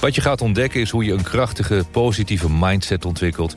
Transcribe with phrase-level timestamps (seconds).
[0.00, 3.56] Wat je gaat ontdekken is hoe je een krachtige, positieve mindset ontwikkelt.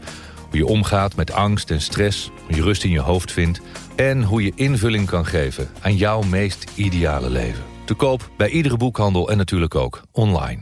[0.49, 3.61] Hoe je omgaat met angst en stress, hoe je rust in je hoofd vindt...
[3.95, 7.63] en hoe je invulling kan geven aan jouw meest ideale leven.
[7.85, 10.61] Te koop bij iedere boekhandel en natuurlijk ook online.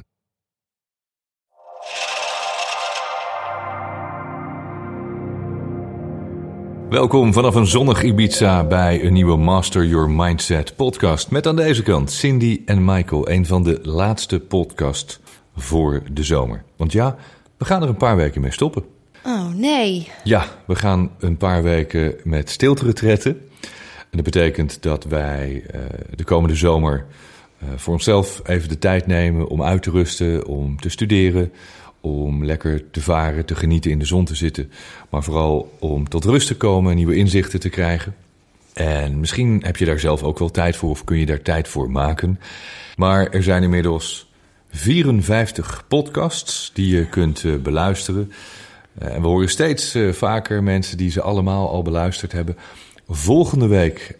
[6.89, 11.31] Welkom vanaf een zonnig Ibiza bij een nieuwe Master Your Mindset podcast.
[11.31, 15.19] Met aan deze kant Cindy en Michael, een van de laatste podcasts
[15.55, 16.63] voor de zomer.
[16.75, 17.15] Want ja,
[17.57, 18.83] we gaan er een paar weken mee stoppen.
[19.25, 20.07] Oh nee.
[20.23, 23.31] Ja, we gaan een paar weken met stilte retretten.
[23.99, 25.81] En dat betekent dat wij uh,
[26.15, 27.05] de komende zomer
[27.63, 31.51] uh, voor onszelf even de tijd nemen om uit te rusten, om te studeren,
[32.01, 34.71] om lekker te varen, te genieten, in de zon te zitten.
[35.09, 38.15] Maar vooral om tot rust te komen, nieuwe inzichten te krijgen.
[38.73, 41.67] En misschien heb je daar zelf ook wel tijd voor of kun je daar tijd
[41.67, 42.39] voor maken.
[42.95, 44.30] Maar er zijn inmiddels
[44.71, 48.31] 54 podcasts die je kunt uh, beluisteren.
[49.01, 52.57] Uh, en we horen steeds uh, vaker mensen die ze allemaal al beluisterd hebben.
[53.07, 54.17] Volgende week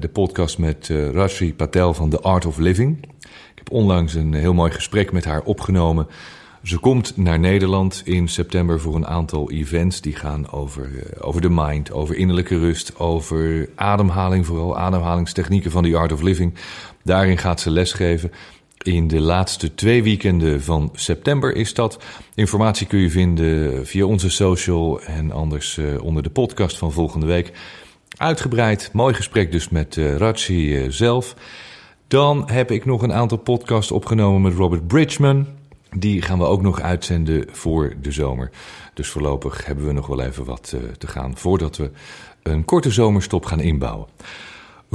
[0.00, 3.04] de podcast met Rashri Patel van The Art of Living.
[3.20, 6.06] Ik heb onlangs een heel mooi gesprek met haar opgenomen.
[6.62, 10.88] Ze komt naar Nederland in september voor een aantal events die gaan over,
[11.20, 16.54] over de mind, over innerlijke rust, over ademhaling, vooral ademhalingstechnieken van The Art of Living.
[17.04, 18.30] Daarin gaat ze lesgeven.
[18.82, 21.98] In de laatste twee weekenden van september is dat.
[22.34, 27.26] Informatie kun je vinden via onze social en anders uh, onder de podcast van volgende
[27.26, 27.52] week.
[28.16, 31.36] Uitgebreid, mooi gesprek dus met uh, Ratchi uh, zelf.
[32.08, 35.46] Dan heb ik nog een aantal podcasts opgenomen met Robert Bridgman.
[35.90, 38.50] Die gaan we ook nog uitzenden voor de zomer.
[38.94, 41.90] Dus voorlopig hebben we nog wel even wat te gaan voordat we
[42.42, 44.06] een korte zomerstop gaan inbouwen.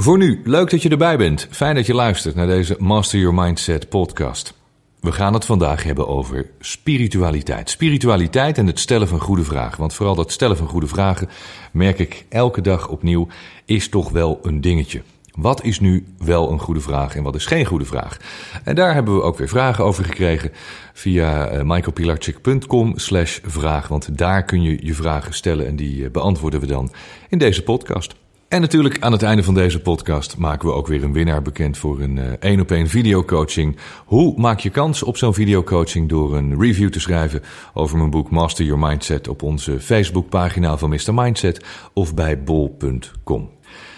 [0.00, 1.48] Voor nu, leuk dat je erbij bent.
[1.50, 4.54] Fijn dat je luistert naar deze Master Your Mindset podcast.
[5.00, 7.70] We gaan het vandaag hebben over spiritualiteit.
[7.70, 9.78] Spiritualiteit en het stellen van goede vragen.
[9.78, 11.28] Want vooral dat stellen van goede vragen,
[11.72, 13.26] merk ik elke dag opnieuw,
[13.64, 15.02] is toch wel een dingetje.
[15.34, 18.16] Wat is nu wel een goede vraag en wat is geen goede vraag?
[18.64, 20.52] En daar hebben we ook weer vragen over gekregen
[20.92, 23.88] via uh, michaelpilarchik.com slash vraag.
[23.88, 26.90] Want daar kun je je vragen stellen en die uh, beantwoorden we dan
[27.28, 28.14] in deze podcast.
[28.48, 31.78] En natuurlijk aan het einde van deze podcast maken we ook weer een winnaar bekend
[31.78, 33.76] voor een één op één videocoaching.
[34.04, 37.42] Hoe maak je kans op zo'n videocoaching door een review te schrijven
[37.74, 41.14] over mijn boek Master Your Mindset op onze Facebookpagina van Mr.
[41.14, 43.50] Mindset of bij bol.com.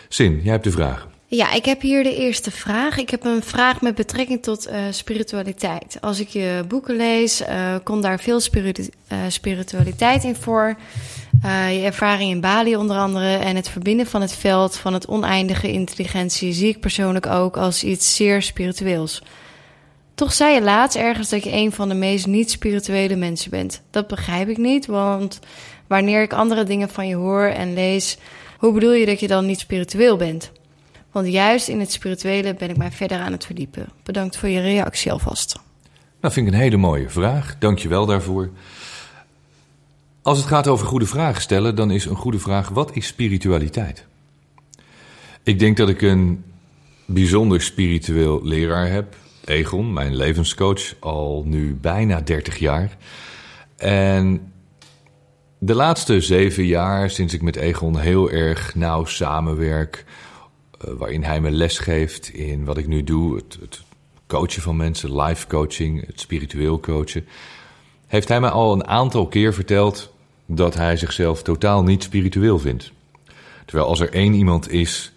[0.09, 1.09] Sin, jij hebt de vraag.
[1.27, 2.99] Ja, ik heb hier de eerste vraag.
[2.99, 5.99] Ik heb een vraag met betrekking tot uh, spiritualiteit.
[6.01, 8.89] Als ik je boeken lees, uh, komt daar veel spiritu
[9.29, 10.77] spiritualiteit in voor.
[11.45, 15.09] Uh, je ervaring in Bali onder andere en het verbinden van het veld van het
[15.09, 19.23] oneindige intelligentie zie ik persoonlijk ook als iets zeer spiritueels.
[20.15, 23.83] Toch zei je laatst ergens dat je een van de meest niet-spirituele mensen bent.
[23.91, 25.39] Dat begrijp ik niet, want
[25.87, 28.19] wanneer ik andere dingen van je hoor en lees,
[28.59, 30.53] hoe bedoel je dat je dan niet spiritueel bent?
[31.13, 33.89] Want juist in het spirituele ben ik mij verder aan het verdiepen.
[34.03, 35.59] Bedankt voor je reactie alvast.
[36.21, 37.57] Nou, vind ik een hele mooie vraag.
[37.59, 38.51] Dank je wel daarvoor.
[40.23, 44.07] Als het gaat over goede vragen stellen, dan is een goede vraag: wat is spiritualiteit?
[45.43, 46.45] Ik denk dat ik een
[47.05, 49.17] bijzonder spiritueel leraar heb.
[49.45, 52.97] Egon, mijn levenscoach, al nu bijna 30 jaar.
[53.77, 54.53] En
[55.59, 60.05] de laatste zeven jaar, sinds ik met Egon heel erg nauw samenwerk,
[60.85, 63.83] uh, waarin hij me les geeft in wat ik nu doe, het, het
[64.27, 67.27] coachen van mensen, life coaching, het spiritueel coachen,
[68.07, 70.10] heeft hij mij al een aantal keer verteld
[70.57, 72.93] dat hij zichzelf totaal niet spiritueel vindt.
[73.65, 75.13] Terwijl als er één iemand is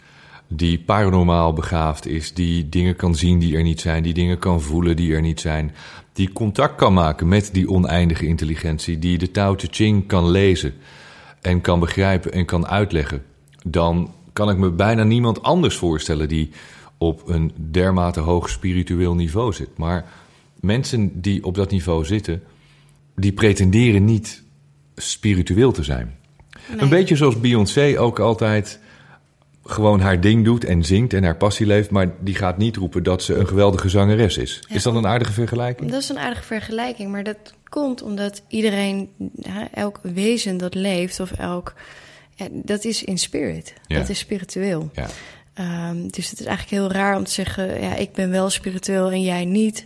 [0.48, 4.62] die paranormaal begaafd is, die dingen kan zien die er niet zijn, die dingen kan
[4.62, 5.76] voelen die er niet zijn,
[6.14, 10.74] die contact kan maken met die oneindige intelligentie, die de Tao Te Ching kan lezen
[11.42, 13.24] en kan begrijpen en kan uitleggen,
[13.66, 16.50] dan kan ik me bijna niemand anders voorstellen die
[16.98, 19.78] op een dermate hoog spiritueel niveau zit.
[19.78, 20.06] Maar
[20.60, 22.44] mensen die op dat niveau zitten,
[23.16, 24.43] die pretenderen niet
[24.96, 26.16] spiritueel te zijn.
[26.70, 26.80] Nee.
[26.82, 28.80] Een beetje zoals Beyoncé ook altijd
[29.66, 33.04] gewoon haar ding doet en zingt en haar passie leeft, maar die gaat niet roepen
[33.04, 34.64] dat ze een geweldige zangeres is.
[34.68, 34.76] Ja.
[34.76, 35.92] Is dat een aardige vergelijking?
[35.92, 41.20] Dat is een aardige vergelijking, maar dat komt omdat iedereen, ja, elk wezen dat leeft
[41.20, 41.74] of elk,
[42.36, 43.74] ja, dat is in spirit.
[43.88, 44.90] Dat is spiritueel.
[44.94, 45.08] Ja.
[45.54, 49.12] Ehm, dus het is eigenlijk heel raar om te zeggen, ja, ik ben wel spiritueel
[49.12, 49.86] en jij niet.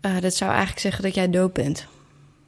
[0.00, 1.86] Eh, dat zou eigenlijk zeggen dat jij dood bent.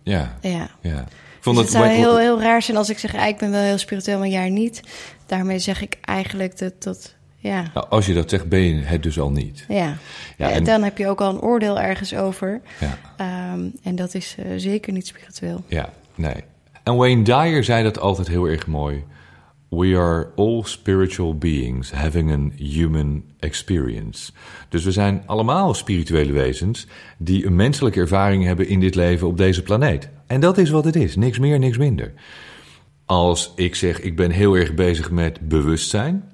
[0.02, 0.70] Ja, Ja.
[0.80, 1.04] ja.
[1.40, 3.62] Vond Dus het zou heel, heel raar zijn als ik zeg, ah, ik ben wel
[3.62, 4.80] heel spiritueel, maar jij niet.
[5.26, 9.02] Daarmee zeg ik eigenlijk dat, dat ja, Nou, als je dat zegt, ben je het
[9.02, 9.64] dus al niet.
[9.68, 9.96] ja.
[10.36, 12.60] Ja, en dan heb je ook al een oordeel ergens over.
[12.80, 15.64] Ja, Ehm, en dat is eh, zeker niet spiritueel.
[15.66, 16.44] ja, nee.
[16.82, 19.04] En Wayne Dyer zei dat altijd heel erg mooi.
[19.68, 24.32] We are all spiritual beings having an human experience.
[24.68, 26.86] Dus we zijn allemaal spirituele wezens
[27.18, 30.08] die een menselijke ervaring hebben in dit leven op deze planeet.
[30.28, 32.12] En dat is wat het is, niks meer, niks minder.
[33.04, 36.24] Als ik zeg, ik ben heel erg bezig met bewustzijn,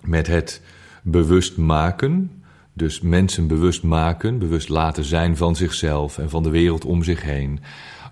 [0.00, 0.62] met het
[1.02, 2.42] bewust maken.
[2.72, 7.22] Dus mensen bewust maken, bewust laten zijn van zichzelf en van de wereld om zich
[7.22, 7.60] heen.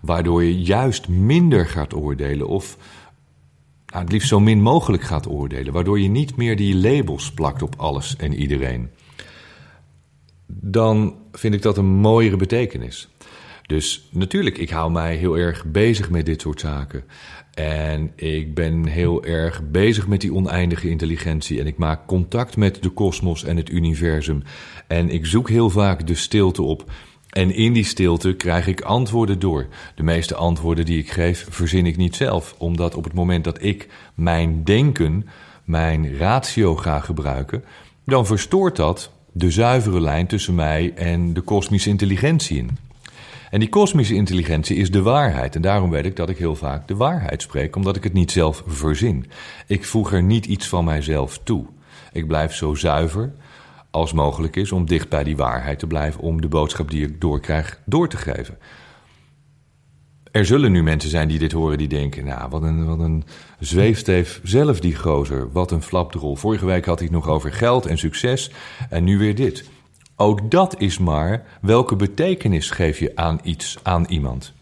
[0.01, 2.77] Waardoor je juist minder gaat oordelen of
[3.87, 5.73] nou, het liefst zo min mogelijk gaat oordelen.
[5.73, 8.91] Waardoor je niet meer die labels plakt op alles en iedereen.
[10.47, 13.14] Dan vind ik dat een mooiere betekenis.
[13.67, 17.05] Dus natuurlijk, ik hou mij heel erg bezig met dit soort zaken.
[17.55, 21.61] En ik ben heel erg bezig met die oneindige intelligentie.
[21.61, 24.43] En ik maak contact met de kosmos en het universum.
[24.87, 26.91] En ik zoek heel vaak de stilte op.
[27.31, 29.67] En in die stilte krijg ik antwoorden door.
[29.95, 32.55] De meeste antwoorden die ik geef, verzin ik niet zelf.
[32.59, 35.29] Omdat op het moment dat ik mijn denken,
[35.65, 37.65] mijn ratio ga gebruiken,
[38.05, 42.71] dan verstoort dat de zuivere lijn tussen mij en de kosmische intelligentie in.
[43.55, 45.55] En die kosmische intelligentie is de waarheid.
[45.55, 48.31] En daarom weet ik dat ik heel vaak de waarheid spreek, omdat ik het niet
[48.31, 49.27] zelf verzin.
[49.67, 51.67] Ik voeg er niet iets van mijzelf toe.
[52.13, 53.33] Ik blijf zo zuiver
[53.91, 57.21] als mogelijk is om dicht bij die waarheid te blijven, om de boodschap die ik
[57.21, 58.59] doorkrijg door te geven.
[60.31, 63.25] Er zullen nu mensen zijn die dit horen die denken, nou, wat een, wat een
[63.59, 66.37] zweefsteef zelf die gozer, wat een flapdrol.
[66.37, 68.51] Vorige week had hij het nog over geld en succes
[68.91, 69.73] en nu weer dit.
[70.17, 74.53] Ook dat is maar welke betekenis geef je aan iets, aan iemand.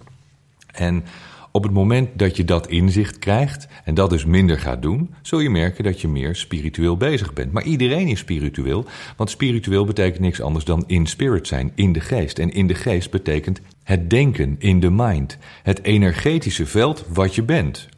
[0.73, 1.05] En
[1.51, 5.41] op het moment dat je dat inzicht krijgt en dat dus minder gaat doen, zul
[5.41, 7.53] je merken dat je meer spiritueel bezig bent.
[7.53, 8.85] Maar iedereen is spiritueel,
[9.17, 12.39] want spiritueel betekent niks anders dan in spirit zijn, in de geest.
[12.39, 17.43] En in de geest betekent het denken, in de mind, het energetische veld wat je
[17.43, 17.89] bent.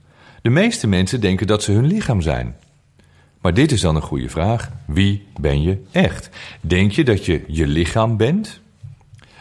[0.43, 2.57] De meeste mensen denken dat ze hun lichaam zijn.
[3.45, 4.71] Maar dit is dan een goede vraag.
[4.87, 6.31] Wie ben je echt?
[6.61, 8.61] Denk je dat je je lichaam bent?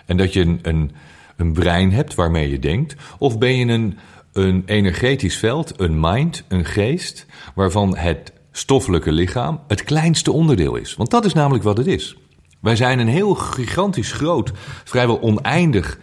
[0.05, 0.91] En dat je een, een,
[1.35, 2.95] een brein hebt waarmee je denkt?
[3.19, 3.97] Of ben je een,
[4.33, 10.95] een energetisch veld, een mind, een geest, waarvan het stoffelijke lichaam het kleinste onderdeel is?
[10.95, 12.17] Want dat is namelijk wat het is.
[12.61, 14.51] Wij zijn een heel gigantisch groot,
[14.83, 15.99] vrijwel oneindig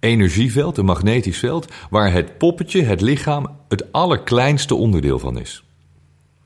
[0.00, 5.63] energieveld, een magnetisch veld, waar het poppetje, het lichaam, het allerkleinste onderdeel van is.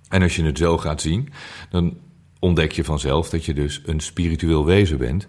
[0.09, 1.33] En als je het zo gaat zien,
[1.71, 1.97] dan
[2.39, 5.27] ontdek je vanzelf dat je dus een spiritueel wezen bent.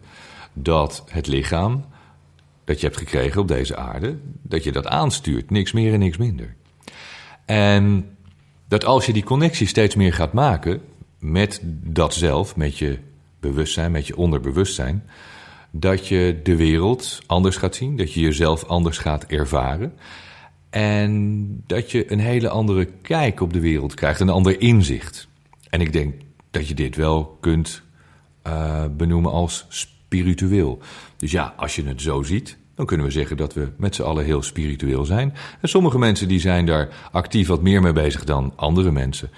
[0.53, 1.85] Dat het lichaam
[2.69, 5.49] dat je hebt gekregen op deze aarde, dat je dat aanstuurt.
[5.49, 6.55] Niks meer en niks minder.
[7.45, 8.17] En
[8.67, 10.81] dat als je die connectie steeds meer gaat maken
[11.19, 12.97] met dat zelf, met je
[13.39, 15.03] bewustzijn, met je onderbewustzijn,
[15.71, 19.93] dat je de wereld anders gaat zien, dat je jezelf anders gaat ervaren.
[20.69, 25.27] En dat je een hele andere kijk op de wereld krijgt, een ander inzicht.
[25.69, 26.13] En ik denk
[26.51, 27.81] dat je dit wel kunt
[28.47, 30.79] uh, benoemen als spiritueel.
[31.17, 34.01] Dus ja, als je het zo ziet, dan kunnen we zeggen dat we met z'n
[34.01, 35.33] allen heel spiritueel zijn.
[35.61, 39.29] En sommige mensen die zijn daar actief wat meer mee bezig dan andere mensen.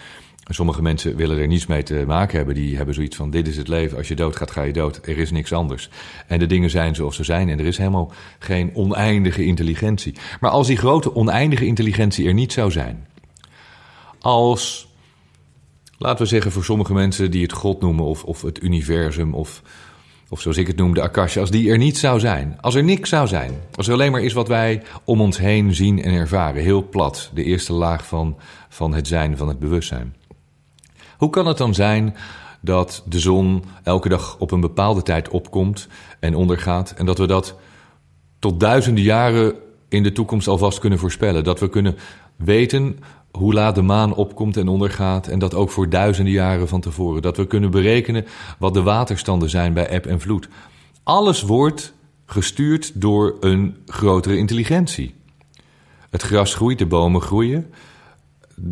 [0.51, 2.55] En sommige mensen willen er niets mee te maken hebben.
[2.55, 3.97] Die hebben zoiets van: dit is het leven.
[3.97, 4.99] Als je doodgaat, ga je dood.
[5.03, 5.89] Er is niks anders.
[6.27, 7.49] En de dingen zijn zoals ze zijn.
[7.49, 10.13] En er is helemaal geen oneindige intelligentie.
[10.39, 13.07] Maar als die grote oneindige intelligentie er niet zou zijn.
[14.19, 14.87] Als,
[15.97, 19.61] laten we zeggen, voor sommige mensen die het God noemen, of, of het universum, of,
[20.29, 22.57] of zoals ik het noem, de Akasha, als die er niet zou zijn.
[22.61, 23.51] Als er niks zou zijn.
[23.75, 26.63] Als er alleen maar is wat wij om ons heen zien en ervaren.
[26.63, 27.31] Heel plat.
[27.33, 28.37] De eerste laag van,
[28.69, 30.19] van het zijn, van het bewustzijn.
[31.21, 32.15] Hoe kan het dan zijn
[32.61, 35.87] dat de zon elke dag op een bepaalde tijd opkomt
[36.19, 37.55] en ondergaat en dat we dat
[38.39, 39.53] tot duizenden jaren
[39.89, 41.43] in de toekomst alvast kunnen voorspellen?
[41.43, 41.97] Dat we kunnen
[42.35, 42.99] weten
[43.31, 47.21] hoe laat de maan opkomt en ondergaat en dat ook voor duizenden jaren van tevoren.
[47.21, 48.25] Dat we kunnen berekenen
[48.59, 50.47] wat de waterstanden zijn bij eb en vloed.
[51.03, 51.93] Alles wordt
[52.25, 55.13] gestuurd door een grotere intelligentie.
[56.09, 57.73] Het gras groeit, de bomen groeien.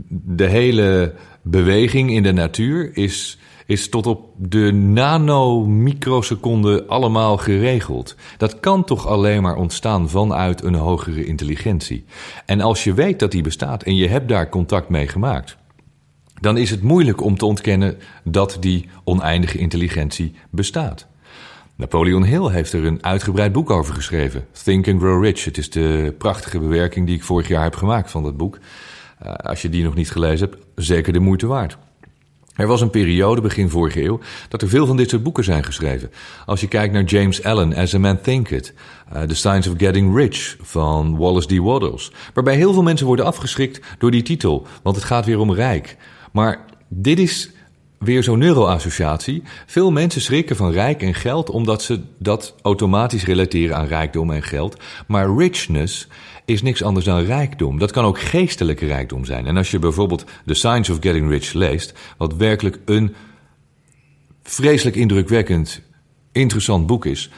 [0.10, 8.16] de hele beweging in de natuur is, is tot op de nanomicroseconde allemaal geregeld.
[8.38, 12.06] Dat kan toch alleen maar ontstaan vanuit een hogere intelligentie.
[12.46, 15.58] En als je weet dat die bestaat en je hebt daar contact mee gemaakt,
[16.42, 21.08] dan is het moeilijk om te ontkennen dat die oneindige intelligentie bestaat.
[21.80, 24.46] Napoleon Hill heeft er een uitgebreid boek over geschreven.
[24.64, 25.46] Think and Grow Rich.
[25.46, 28.58] Het is de prachtige bewerking die ik vorig jaar heb gemaakt van dat boek.
[29.26, 31.78] Uh, als je die nog niet gelezen hebt, zeker de moeite waard.
[32.56, 35.64] Er was een periode, begin vorige eeuw, dat er veel van dit soort boeken zijn
[35.64, 36.12] geschreven.
[36.46, 38.74] Als je kijkt naar James Allen, As a Man Thinketh,
[39.14, 41.58] uh, The Science of Getting Rich van Wallace D.
[41.58, 42.12] Waddles.
[42.34, 45.98] Waarbij heel veel mensen worden afgeschrikt door die titel, want het gaat weer om rijk.
[46.32, 47.52] Maar dit is
[48.00, 49.44] weer zo'n neuroassociatie.
[49.66, 54.44] Veel mensen schrikken van rijk en geld omdat ze dat automatisch relateren aan rijkdom en
[54.44, 54.78] geld.
[55.08, 56.08] Maar richness
[56.46, 57.80] is niks anders dan rijkdom.
[57.80, 59.46] Dat kan ook geestelijke rijkdom zijn.
[59.46, 63.16] En als je bijvoorbeeld The Science of Getting Rich leest, wat werkelijk een
[64.44, 65.82] vreselijk indrukwekkend,
[66.32, 67.30] interessant boek is,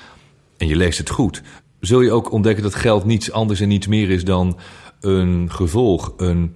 [0.58, 1.42] en je leest het goed,
[1.80, 4.60] zul je ook ontdekken dat geld niets anders en niets meer is dan
[5.00, 6.56] een gevolg, een,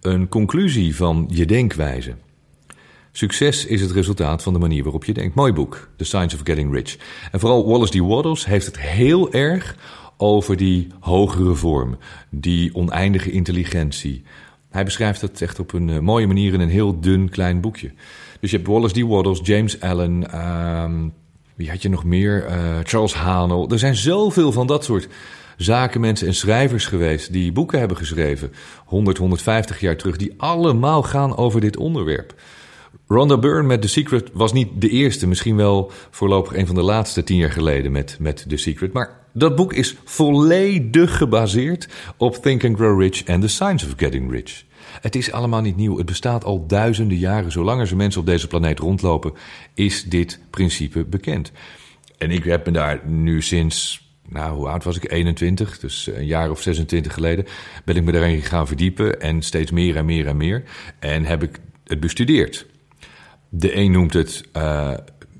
[0.00, 2.14] een conclusie van je denkwijze.
[3.18, 5.34] Succes is het resultaat van de manier waarop je denkt.
[5.34, 6.96] Mooi boek, The Science of Getting Rich.
[7.32, 7.98] En vooral Wallace D.
[7.98, 9.76] Waddles heeft het heel erg
[10.16, 11.98] over die hogere vorm,
[12.30, 14.22] die oneindige intelligentie.
[14.70, 17.92] Hij beschrijft het echt op een uh, mooie manier in een heel dun klein boekje.
[18.40, 19.06] Dus je hebt Wallace D.
[19.06, 20.90] Waddles, James Allen, uh,
[21.54, 22.46] wie had je nog meer?
[22.46, 23.70] Uh, Charles Hanel.
[23.70, 25.08] Er zijn zoveel van dat soort
[25.56, 28.52] zakenmensen en schrijvers geweest die boeken hebben geschreven,
[28.84, 32.34] 100, 150 jaar terug, die allemaal gaan over dit onderwerp.
[33.06, 36.82] Rhonda Byrne met The Secret was niet de eerste, misschien wel voorlopig een van de
[36.82, 38.92] laatste tien jaar geleden met, met The Secret.
[38.92, 43.92] Maar dat boek is volledig gebaseerd op Think and Grow Rich en The Science of
[43.96, 44.64] Getting Rich.
[45.00, 45.96] Het is allemaal niet nieuw.
[45.96, 47.52] Het bestaat al duizenden jaren.
[47.52, 49.32] Zolang er mensen op deze planeet rondlopen,
[49.74, 51.52] is dit principe bekend.
[52.18, 55.12] En ik heb me daar nu sinds, nou, hoe oud was ik?
[55.12, 57.46] 21, dus een jaar of 26 geleden,
[57.84, 60.62] ben ik me daarin gaan verdiepen en steeds meer en meer en meer.
[60.98, 62.66] En heb ik het bestudeerd.
[63.48, 64.94] De een noemt het uh,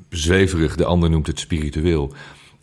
[0.08, 2.12] zweverig, de ander noemt het spiritueel.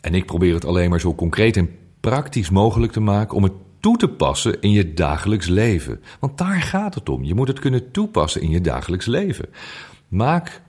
[0.02, 3.54] En ik probeer het alleen maar zo concreet en praktisch mogelijk te maken om het
[3.80, 6.02] toe te passen in je dagelijks leven.
[6.20, 7.24] Want daar gaat het om.
[7.24, 9.46] Je moet het kunnen toepassen in je dagelijks leven.
[10.08, 10.62] Maak,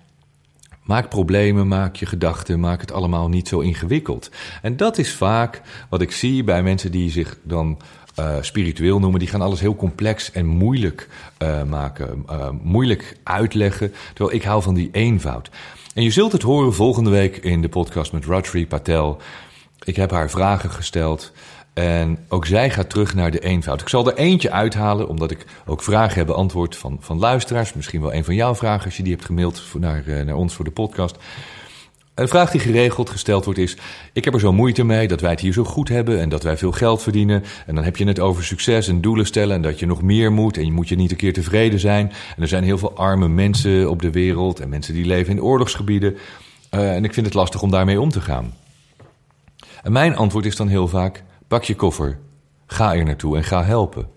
[0.82, 4.30] maak problemen, maak je gedachten, maak het allemaal niet zo ingewikkeld.
[4.62, 7.78] En dat is vaak wat ik zie bij mensen die zich dan
[8.18, 11.08] uh, spiritueel noemen, die gaan alles heel complex en moeilijk
[11.42, 13.92] uh, maken, uh, moeilijk uitleggen.
[14.14, 15.50] Terwijl ik hou van die eenvoud.
[15.94, 19.20] En je zult het horen volgende week in de podcast met Rotary Patel.
[19.84, 21.32] Ik heb haar vragen gesteld.
[21.74, 23.80] En ook zij gaat terug naar de eenvoud.
[23.80, 27.72] Ik zal er eentje uithalen, omdat ik ook vragen heb beantwoord van, van luisteraars.
[27.72, 30.64] Misschien wel een van jouw vragen, als je die hebt gemaild naar, naar ons voor
[30.64, 31.16] de podcast.
[32.16, 33.76] Een vraag die geregeld gesteld wordt is:
[34.12, 36.42] Ik heb er zo moeite mee dat wij het hier zo goed hebben en dat
[36.42, 37.42] wij veel geld verdienen.
[37.66, 40.32] En dan heb je het over succes en doelen stellen en dat je nog meer
[40.32, 42.12] moet en je moet je niet een keer tevreden zijn.
[42.36, 45.42] En er zijn heel veel arme mensen op de wereld en mensen die leven in
[45.42, 46.16] oorlogsgebieden.
[46.70, 48.54] Uh, en ik vind het lastig om daarmee om te gaan.
[49.82, 52.18] En mijn antwoord is dan heel vaak: pak je koffer,
[52.66, 54.08] ga er naartoe en ga helpen.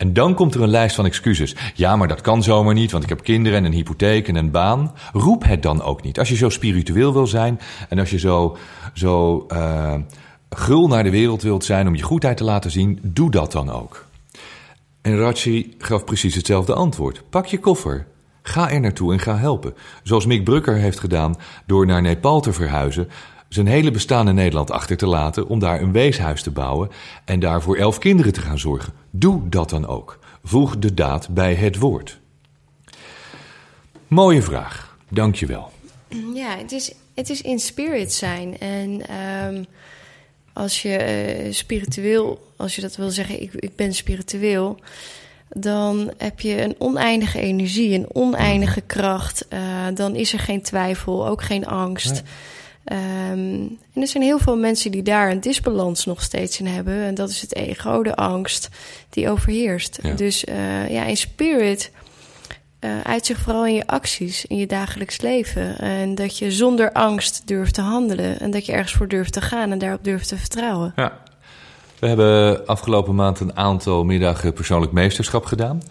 [0.00, 1.56] En dan komt er een lijst van excuses.
[1.74, 4.50] Ja, maar dat kan zomaar niet, want ik heb kinderen en een hypotheek en een
[4.50, 4.92] baan.
[5.12, 6.18] Roep het dan ook niet.
[6.18, 8.56] Als je zo spiritueel wil zijn en als je zo,
[8.94, 9.94] zo uh,
[10.50, 13.70] gul naar de wereld wilt zijn om je goedheid te laten zien, doe dat dan
[13.70, 14.06] ook.
[15.02, 17.22] En Rachi gaf precies hetzelfde antwoord.
[17.30, 18.06] Pak je koffer.
[18.42, 19.74] Ga er naartoe en ga helpen.
[20.02, 21.34] Zoals Mick Brucker heeft gedaan
[21.66, 23.08] door naar Nepal te verhuizen
[23.54, 26.90] zijn hele bestaan in Nederland achter te laten om daar een weeshuis te bouwen
[27.24, 28.92] en daar voor elf kinderen te gaan zorgen.
[29.10, 30.18] Doe dat dan ook.
[30.44, 32.20] Voeg de daad bij het woord.
[34.06, 34.96] Mooie vraag.
[35.08, 35.72] Dank je wel.
[36.34, 38.58] Ja, het is, het is in spirit zijn.
[38.58, 39.02] En
[39.54, 39.66] um,
[40.52, 44.78] als je uh, spiritueel, als je dat wil zeggen, ik, ik ben spiritueel
[45.54, 49.46] dan heb je een oneindige energie, een oneindige kracht.
[49.52, 49.60] Uh,
[49.94, 52.12] dan is er geen twijfel, ook geen angst.
[52.12, 52.22] Nee.
[52.84, 56.94] Um, en er zijn heel veel mensen die daar een disbalans nog steeds in hebben.
[56.94, 58.68] En dat is het ego, de angst
[59.10, 59.98] die overheerst.
[60.02, 60.14] Ja.
[60.14, 61.90] Dus uh, ja, in spirit
[62.80, 65.78] uh, uit zich vooral in je acties, in je dagelijks leven.
[65.78, 68.40] En dat je zonder angst durft te handelen.
[68.40, 70.92] En dat je ergens voor durft te gaan en daarop durft te vertrouwen.
[70.96, 71.18] Ja.
[71.98, 75.82] We hebben afgelopen maand een aantal middagen persoonlijk meesterschap gedaan.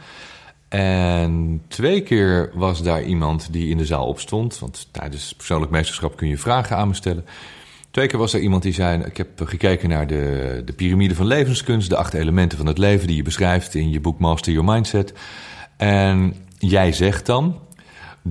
[0.70, 4.60] En twee keer was daar iemand die in de zaal opstond.
[4.60, 7.26] Want tijdens persoonlijk meesterschap kun je vragen aan me stellen.
[7.92, 11.26] Twee keer was er iemand die zei: Ik heb gekeken naar de, de piramide van
[11.26, 14.72] levenskunst, de acht elementen van het leven die je beschrijft in je boek Master Your
[14.72, 15.14] Mindset.
[15.78, 17.60] En jij zegt dan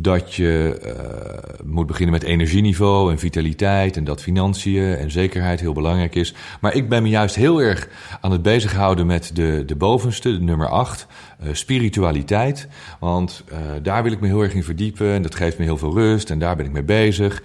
[0.00, 5.72] dat je uh, moet beginnen met energieniveau en vitaliteit en dat financiën en zekerheid heel
[5.72, 6.34] belangrijk is.
[6.60, 7.88] Maar ik ben me juist heel erg
[8.20, 11.06] aan het bezighouden met de, de bovenste, de nummer 8,
[11.42, 12.68] uh, spiritualiteit.
[13.00, 15.78] Want uh, daar wil ik me heel erg in verdiepen en dat geeft me heel
[15.78, 17.42] veel rust en daar ben ik mee bezig.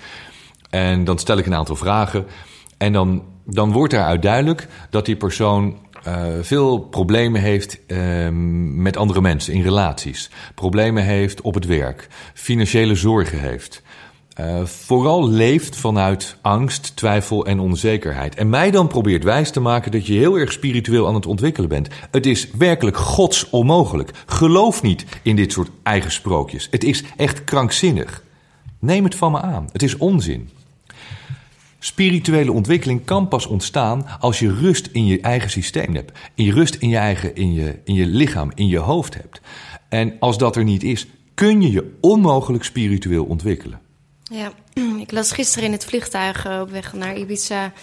[0.70, 2.26] En dan stel ik een aantal vragen
[2.78, 8.28] en dan, dan wordt daaruit duidelijk dat die persoon uh, veel problemen heeft uh,
[8.76, 13.82] met andere mensen in relaties, problemen heeft op het werk, financiële zorgen heeft.
[14.40, 18.36] Uh, vooral leeft vanuit angst, twijfel en onzekerheid.
[18.36, 21.70] En mij dan probeert wijs te maken dat je heel erg spiritueel aan het ontwikkelen
[21.70, 21.88] bent.
[22.12, 24.12] Het is werkelijk gods onmogelijk.
[24.26, 26.68] Geloof niet in dit soort eigen sprookjes.
[26.72, 28.24] Het is echt krankzinnig.
[28.80, 29.70] Neem het van me aan.
[29.72, 30.50] Het is onzin.
[31.86, 36.12] Spirituele ontwikkeling kan pas ontstaan als je rust in je eigen systeem hebt.
[36.36, 39.42] In je rust in je eigen, in je, in je lichaam, in je hoofd hebt.
[39.90, 43.80] En als dat er niet is, kun je je onmogelijk spiritueel ontwikkelen.
[44.24, 44.52] Ja,
[45.04, 47.74] ik las gisteren in het vliegtuig op weg naar Ibiza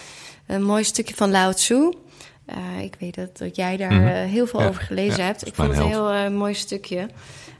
[0.47, 1.75] een mooi stukje van Lao Tzu.
[1.75, 4.27] Uh, ik weet dat, dat jij daar mm -hmm.
[4.27, 5.47] heel veel ja, over gelezen ja, hebt.
[5.47, 7.09] Ik vond het een heel uh, mooi stukje.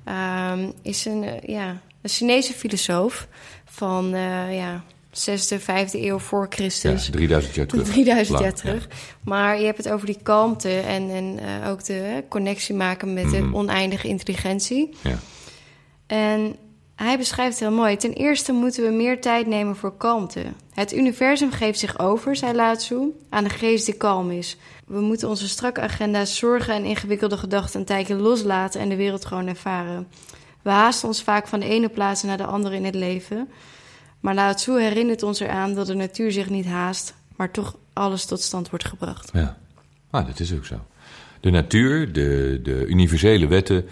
[0.07, 3.27] Uh, is een, ja, een Chinese filosoof
[3.65, 4.09] van
[4.49, 7.05] ja, zesde, vijfde eeuw voor Christus.
[7.05, 7.87] Ja, 3000 jaar terug.
[7.87, 8.87] 3000 jaar terug.
[8.89, 8.95] Ja.
[9.23, 13.25] Maar je hebt het over die kalmte en, en uh, ook de connectie maken met
[13.25, 13.51] mm -hmm.
[13.51, 14.89] de oneindige intelligentie.
[15.01, 15.19] Ja.
[16.07, 16.55] En
[16.95, 17.97] hij beschrijft het heel mooi.
[17.97, 20.43] Ten eerste moeten we meer tijd nemen voor kalmte.
[20.73, 24.57] Het universum geeft zich over, zei Lao aan de geest die kalm is.
[24.85, 29.25] We moeten onze strakke agenda's, zorgen en ingewikkelde gedachten een tijdje loslaten en de wereld
[29.25, 30.07] gewoon ervaren.
[30.61, 33.49] We haasten ons vaak van de ene plaats naar de andere in het leven.
[34.21, 38.41] Maar Lao herinnert ons eraan dat de natuur zich niet haast, maar toch alles tot
[38.41, 39.29] stand wordt gebracht.
[39.33, 39.57] Ja,
[40.09, 40.75] ah, dat is ook zo.
[41.39, 43.85] De natuur, de, de universele wetten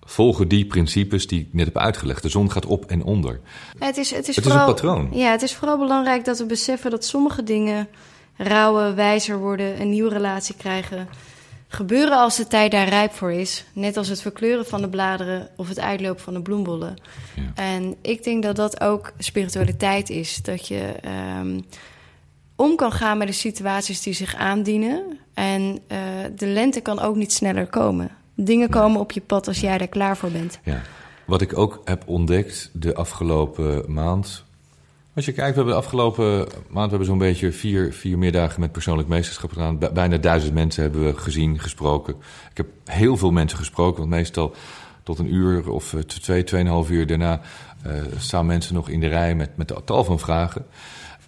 [0.00, 2.22] volgen die principes die ik net heb uitgelegd.
[2.22, 3.40] De zon gaat op en onder.
[3.78, 5.08] Het is, het is, het vooral, is een patroon.
[5.12, 7.88] Ja, het is vooral belangrijk dat we beseffen dat sommige dingen
[8.36, 11.08] rouwen, wijzer worden, een nieuwe relatie krijgen.
[11.68, 13.64] Gebeuren als de tijd daar rijp voor is.
[13.72, 16.96] Net als het verkleuren van de bladeren of het uitlopen van de bloembollen.
[17.34, 17.42] Ja.
[17.54, 20.42] En ik denk dat dat ook spiritualiteit is.
[20.42, 20.94] Dat je
[21.40, 21.64] um,
[22.56, 25.18] om kan gaan met de situaties die zich aandienen.
[25.34, 25.98] En uh,
[26.36, 28.10] de lente kan ook niet sneller komen.
[28.34, 30.58] Dingen komen op je pad als jij er klaar voor bent.
[30.64, 30.82] Ja.
[31.24, 34.44] Wat ik ook heb ontdekt de afgelopen maand.
[35.16, 38.72] Als je kijkt, we hebben de afgelopen maand hebben zo'n beetje vier, vier middagen met
[38.72, 39.78] persoonlijk meesterschap gedaan.
[39.78, 42.14] Bijna duizend mensen hebben we gezien, gesproken.
[42.50, 44.54] Ik heb heel veel mensen gesproken, want meestal
[45.02, 47.40] tot een uur of twee, tweeënhalf uur daarna
[47.86, 50.66] uh, staan mensen nog in de rij met, met tal van vragen.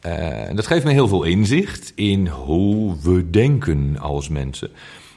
[0.07, 4.71] Uh, en dat geeft me heel veel inzicht in hoe we denken als mensen.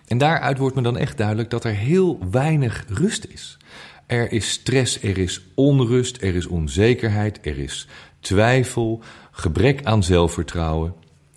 [0.07, 3.57] En daaruit wordt me dan echt duidelijk dat er heel weinig rust is.
[4.05, 7.87] Er is stress, er is onrust, er is onzekerheid, er is
[8.21, 10.93] twijfel, gebrek aan zelfvertrouwen.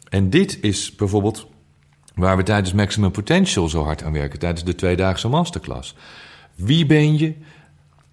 [0.08, 1.46] En dit is bijvoorbeeld
[2.14, 5.94] waar we tijdens Maximum Potential zo hard aan werken, tijdens de tweedaagse masterclass.
[6.54, 7.34] Wie ben je?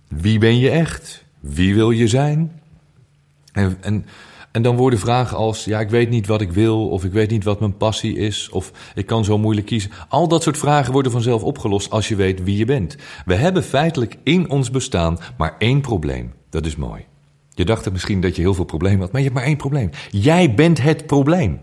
[0.08, 1.24] Wie ben je echt?
[1.40, 2.62] Wie wil je zijn?
[3.52, 4.06] En, en,
[4.52, 7.30] en dan worden vragen als: ja, ik weet niet wat ik wil, of ik weet
[7.30, 9.92] niet wat mijn passie is, of ik kan zo moeilijk kiezen.
[10.10, 12.96] Al dat soort vragen worden vanzelf opgelost als je weet wie je bent.
[13.26, 16.34] We hebben feitelijk in ons bestaan maar één probleem.
[16.50, 17.06] Dat is mooi.
[17.54, 19.90] Je dacht misschien dat je heel veel problemen had, maar je hebt maar één probleem.
[20.10, 21.60] Jij bent het probleem.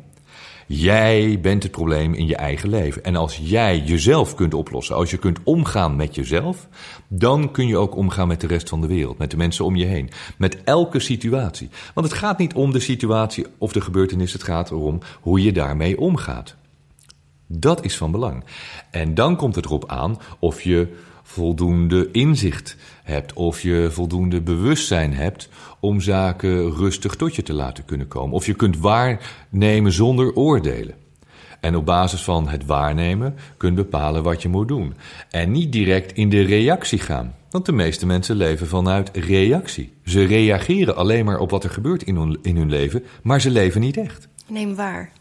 [0.67, 3.05] Jij bent het probleem in je eigen leven.
[3.05, 6.69] En als jij jezelf kunt oplossen, als je kunt omgaan met jezelf,
[7.09, 9.77] dan kun je ook omgaan met de rest van de wereld, met de mensen om
[9.77, 11.69] je heen, met elke situatie.
[11.95, 15.53] Want het gaat niet om de situatie of de gebeurtenis, het gaat erom hoe je
[15.53, 16.57] daarmee omgaat.
[17.47, 18.45] Dat is van belang.
[18.91, 20.89] En dan komt het erop aan of je
[21.29, 25.49] voldoende inzicht hebt, of je voldoende bewustzijn hebt
[25.81, 28.35] om zaken rustig tot je te laten kunnen komen.
[28.35, 30.95] Of je kunt waarnemen zonder oordelen.
[31.61, 34.95] En op basis van het waarnemen kunt bepalen wat je moet doen.
[35.31, 37.35] En niet direct in de reactie gaan.
[37.51, 39.93] Want de meeste mensen leven vanuit reactie.
[40.05, 43.51] Ze reageren alleen maar op wat er gebeurt in hun, in hun leven, maar ze
[43.51, 44.29] leven niet echt.
[44.47, 45.13] Neem waar.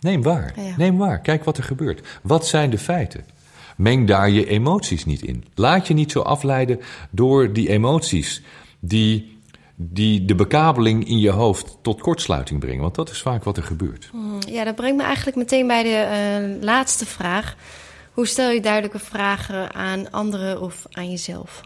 [0.00, 0.54] Neem waar.
[0.56, 0.74] Ja.
[0.76, 1.20] Neem waar.
[1.20, 2.20] Kijk wat er gebeurt.
[2.22, 3.33] Wat zijn de feiten?
[3.76, 5.44] Meng daar je emoties niet in.
[5.54, 8.42] Laat je niet zo afleiden door die emoties
[8.78, 9.38] die,
[9.76, 12.82] die de bekabeling in je hoofd tot kortsluiting brengen.
[12.82, 14.10] Want dat is vaak wat er gebeurt.
[14.48, 17.56] Ja, dat brengt me eigenlijk meteen bij de uh, laatste vraag.
[18.12, 21.60] Hoe stel je duidelijke vragen aan anderen of aan jezelf?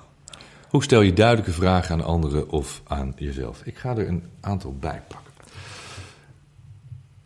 [0.69, 3.61] Hoe stel je duidelijke vragen aan anderen of aan jezelf?
[3.65, 5.33] Ik ga er een aantal bij pakken.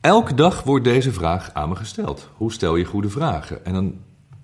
[0.01, 2.29] Elke dag wordt deze vraag aan me gesteld.
[2.37, 3.65] Hoe stel je goede vragen?
[3.65, 3.95] En dan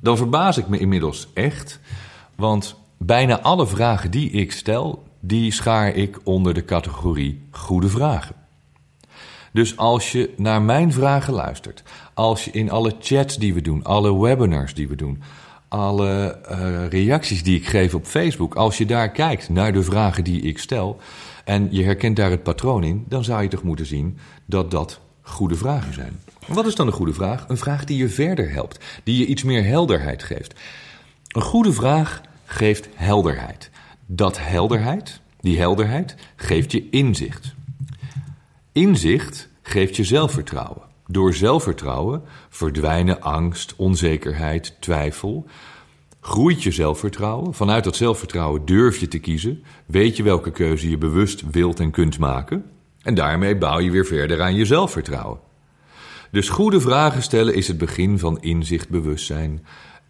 [0.00, 1.80] dan verbaas ik me inmiddels echt.
[2.34, 8.34] Want bijna alle vragen die ik stel, die schaar ik onder de categorie goede vragen.
[9.52, 11.82] Dus als je naar mijn vragen luistert,
[12.14, 15.22] als je in alle chats die we doen, alle webinars die we doen,
[15.68, 20.24] alle uh, reacties die ik geef op Facebook, als je daar kijkt naar de vragen
[20.24, 20.98] die ik stel
[21.44, 25.00] en je herkent daar het patroon in, dan zou je toch moeten zien dat dat
[25.28, 26.20] goede vragen zijn.
[26.46, 27.44] Wat is dan een goede vraag?
[27.48, 30.54] Een vraag die je verder helpt, die je iets meer helderheid geeft.
[31.28, 33.70] Een goede vraag geeft helderheid.
[34.06, 37.54] Dat helderheid, die helderheid, geeft je inzicht.
[38.72, 40.82] Inzicht geeft je zelfvertrouwen.
[41.06, 45.46] Door zelfvertrouwen verdwijnen angst, onzekerheid, twijfel.
[46.20, 47.54] Groeit je zelfvertrouwen.
[47.54, 49.62] Vanuit dat zelfvertrouwen durf je te kiezen.
[49.86, 52.64] Weet je welke keuze je bewust wilt en kunt maken.
[53.08, 55.38] En daarmee bouw je weer verder aan je zelfvertrouwen.
[56.30, 59.64] Dus goede vragen stellen is het begin van inzicht, bewustzijn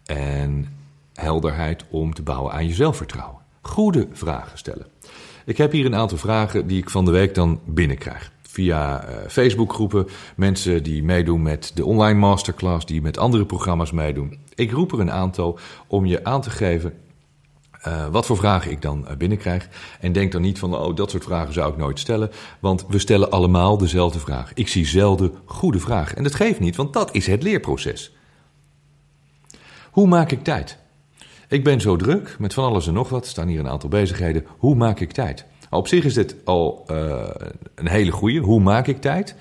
[0.05, 0.67] en
[1.13, 3.41] helderheid om te bouwen aan je zelfvertrouwen.
[3.61, 4.87] Goede vragen stellen.
[5.45, 8.31] Ik heb hier een aantal vragen die ik van de week dan binnenkrijg.
[8.41, 14.39] Via uh, Facebookgroepen, mensen die meedoen met de online masterclass, die met andere programma's meedoen.
[14.55, 16.93] Ik roep er een aantal om je aan te geven
[17.87, 19.69] uh, wat voor vragen ik dan uh, binnenkrijg.
[19.99, 22.31] En denk dan niet van, oh, dat soort vragen zou ik nooit stellen.
[22.59, 24.53] Want we stellen allemaal dezelfde vraag.
[24.53, 26.17] Ik zie zelden goede vragen.
[26.17, 28.13] En dat geeft niet, want dat is het leerproces.
[29.91, 30.77] Hoe maak ik tijd?
[31.47, 33.23] Ik ben zo druk met van alles en nog wat.
[33.23, 34.45] Er staan hier een aantal bezigheden.
[34.57, 35.45] Hoe maak ik tijd?
[35.69, 37.27] Op zich is dit al uh,
[37.75, 38.39] een hele goede.
[38.39, 39.35] Hoe maak ik tijd?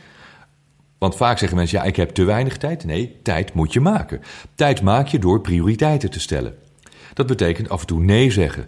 [0.99, 2.85] Want vaak zeggen mensen, ja, ik heb te weinig tijd.
[2.85, 4.21] Nee, tijd moet je maken.
[4.55, 6.57] Tijd maak je door prioriteiten te stellen.
[7.19, 8.67] Dat betekent af en toe nee zeggen.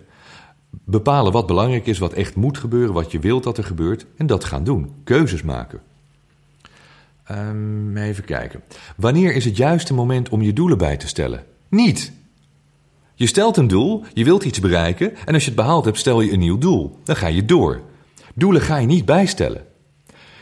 [0.70, 4.06] Bepalen wat belangrijk is, wat echt moet gebeuren, wat je wilt dat er gebeurt.
[4.16, 4.92] En dat gaan doen.
[5.04, 5.80] Keuzes maken.
[7.30, 8.62] Um, even kijken.
[8.96, 11.44] Wanneer is het juiste moment om je doelen bij te stellen?
[11.68, 12.12] Niet.
[13.14, 16.20] Je stelt een doel, je wilt iets bereiken en als je het behaald hebt, stel
[16.20, 16.98] je een nieuw doel.
[17.04, 17.80] Dan ga je door.
[18.34, 19.64] Doelen ga je niet bijstellen.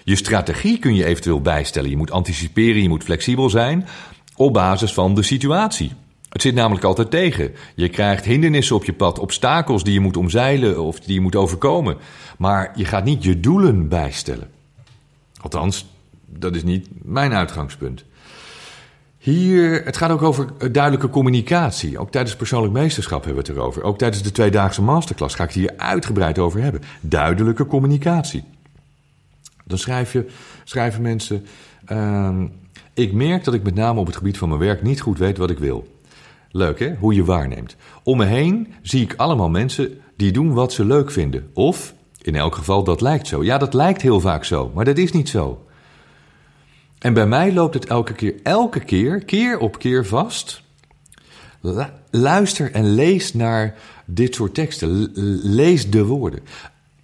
[0.04, 1.90] Je strategie kun je eventueel bijstellen.
[1.90, 3.86] Je moet anticiperen, je moet flexibel zijn
[4.36, 5.92] op basis van de situatie.
[6.38, 7.54] Het zit namelijk altijd tegen.
[7.74, 11.36] Je krijgt hindernissen op je pad, obstakels die je moet omzeilen of die je moet
[11.36, 11.96] overkomen.
[12.36, 14.50] Maar je gaat niet je doelen bijstellen.
[15.40, 15.86] Althans,
[16.26, 18.04] dat is niet mijn uitgangspunt.
[19.18, 21.98] Hier, het gaat ook over duidelijke communicatie.
[21.98, 23.82] Ook tijdens persoonlijk meesterschap hebben we het erover.
[23.82, 26.82] Ook tijdens de tweedaagse masterclass ga ik het hier uitgebreid over hebben.
[27.00, 28.44] Duidelijke communicatie.
[29.64, 30.26] Dan schrijf je,
[30.64, 31.46] schrijven mensen.
[31.92, 32.42] Uh,
[32.94, 35.38] ik merk dat ik met name op het gebied van mijn werk niet goed weet
[35.38, 35.96] wat ik wil.
[36.50, 37.76] Leuk hè, hoe je waarneemt.
[38.02, 41.50] Om me heen zie ik allemaal mensen die doen wat ze leuk vinden.
[41.54, 43.44] Of, in elk geval, dat lijkt zo.
[43.44, 45.66] Ja, dat lijkt heel vaak zo, maar dat is niet zo.
[46.98, 50.62] En bij mij loopt het elke keer, elke keer, keer op keer vast.
[52.10, 55.10] Luister en lees naar dit soort teksten.
[55.42, 56.40] Lees de woorden.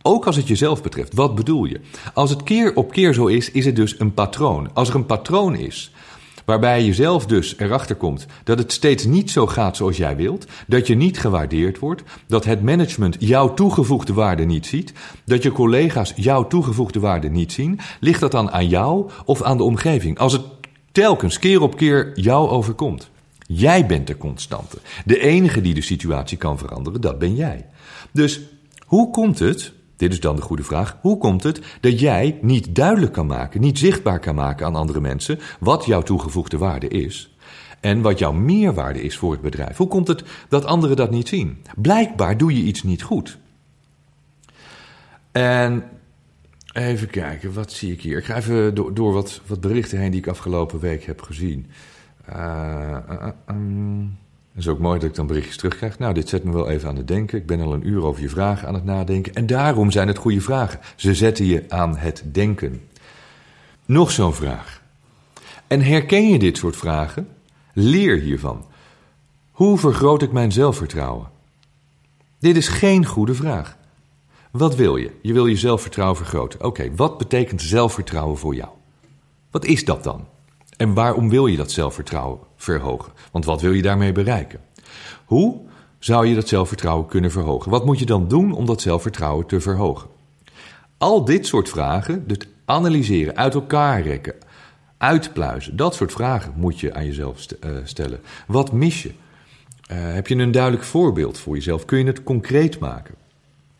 [0.02, 1.80] Ook als het jezelf betreft, wat bedoel je?
[2.14, 4.70] Als het keer op keer zo is, is het dus een patroon.
[4.74, 5.92] Als er een patroon is,
[6.44, 10.46] waarbij je zelf dus erachter komt dat het steeds niet zo gaat zoals jij wilt,
[10.66, 14.92] dat je niet gewaardeerd wordt, dat het management jouw toegevoegde waarde niet ziet,
[15.24, 19.56] dat je collega's jouw toegevoegde waarde niet zien, ligt dat dan aan jou of aan
[19.56, 20.18] de omgeving?
[20.18, 20.42] Als het
[20.94, 23.10] telkens keer op keer jou overkomt.
[23.46, 24.78] Jij bent de constante.
[25.04, 27.66] De enige die de situatie kan veranderen, dat ben jij.
[28.12, 28.40] Dus
[28.86, 30.98] hoe komt het dit is dan de goede vraag.
[31.00, 35.00] Hoe komt het dat jij niet duidelijk kan maken, niet zichtbaar kan maken aan andere
[35.00, 37.36] mensen wat jouw toegevoegde waarde is?
[37.80, 39.76] En wat jouw meerwaarde is voor het bedrijf?
[39.76, 41.62] Hoe komt het dat anderen dat niet zien?
[41.76, 43.38] Blijkbaar doe je iets niet goed.
[45.32, 45.84] En
[46.72, 48.18] even kijken, wat zie ik hier?
[48.18, 51.66] Ik ga even door, door wat, wat berichten heen die ik afgelopen week heb gezien.
[52.28, 52.96] Uh,
[54.54, 55.98] het is ook mooi dat ik dan berichtjes terugkrijg.
[55.98, 57.38] Nou, dit zet me wel even aan het denken.
[57.38, 59.34] Ik ben al een uur over je vragen aan het nadenken.
[59.34, 60.80] En daarom zijn het goede vragen.
[60.96, 62.88] Ze zetten je aan het denken.
[63.84, 64.82] Nog zo'n vraag.
[65.66, 67.28] En herken je dit soort vragen?
[67.72, 68.66] Leer hiervan.
[69.50, 71.26] Hoe vergroot ik mijn zelfvertrouwen?
[72.38, 73.76] Dit is geen goede vraag.
[74.50, 75.10] Wat wil je?
[75.22, 76.64] Je wil je zelfvertrouwen vergroten.
[76.64, 78.70] Oké, wat betekent zelfvertrouwen voor jou?
[79.50, 80.26] Wat is dat dan?
[80.76, 83.12] En waarom wil je dat zelfvertrouwen verhogen?
[83.32, 84.60] Want wat wil je daarmee bereiken?
[85.24, 85.60] Hoe
[85.98, 87.70] zou je dat zelfvertrouwen kunnen verhogen?
[87.70, 90.08] Wat moet je dan doen om dat zelfvertrouwen te verhogen?
[90.98, 94.34] Al dit soort vragen, dus analyseren, uit elkaar rekken,
[94.98, 98.20] uitpluizen, dat soort vragen moet je aan jezelf eh, stellen.
[98.46, 99.10] Wat mis je?
[99.92, 101.84] Uh, heb je een duidelijk voorbeeld voor jezelf?
[101.84, 103.14] Kun je het concreet maken?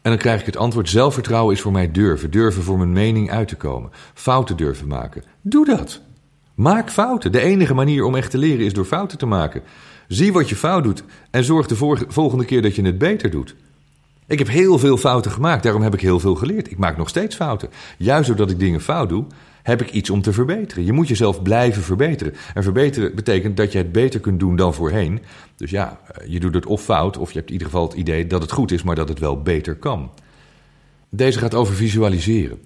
[0.02, 2.30] En dan krijg ik het antwoord: zelfvertrouwen is voor mij durven.
[2.30, 3.90] Durven voor mijn mening uit te komen.
[4.14, 5.24] Fouten durven maken.
[5.40, 6.00] Doe dat.
[6.54, 7.32] Maak fouten.
[7.32, 9.62] De enige manier om echt te leren is door fouten te maken.
[10.08, 11.76] Zie wat je fout doet en zorg de
[12.08, 13.54] volgende keer dat je het beter doet.
[14.26, 16.70] Ik heb heel veel fouten gemaakt, daarom heb ik heel veel geleerd.
[16.70, 17.68] Ik maak nog steeds fouten.
[17.98, 19.24] Juist doordat ik dingen fout doe,
[19.62, 20.84] heb ik iets om te verbeteren.
[20.84, 22.34] Je moet jezelf blijven verbeteren.
[22.54, 25.20] En verbeteren betekent dat je het beter kunt doen dan voorheen.
[25.56, 27.96] Dus ja, eh, je doet het of fout, of je hebt in ieder geval het
[27.96, 30.10] idee dat het goed is, maar dat het wel beter kan.
[31.08, 32.58] Deze gaat over visualiseren.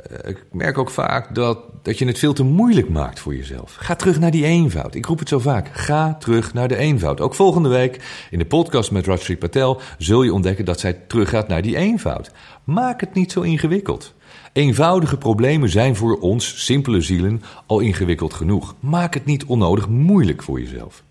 [0.00, 3.76] Eh, ik merk ook vaak dat, dat je het veel te moeilijk maakt voor jezelf.
[3.78, 4.94] Ga terug naar die eenvoud.
[4.94, 5.68] Ik roep het zo vaak.
[5.72, 7.20] Ga terug naar de eenvoud.
[7.20, 11.48] Ook volgende week in de podcast met Rajshri Patel zul je ontdekken dat zij teruggaat
[11.48, 12.30] naar die eenvoud.
[12.64, 14.14] Maak het niet zo ingewikkeld.
[14.52, 18.74] Eenvoudige problemen zijn voor ons, simpele zielen, al ingewikkeld genoeg.
[18.80, 21.02] Maak het niet onnodig moeilijk voor jezelf.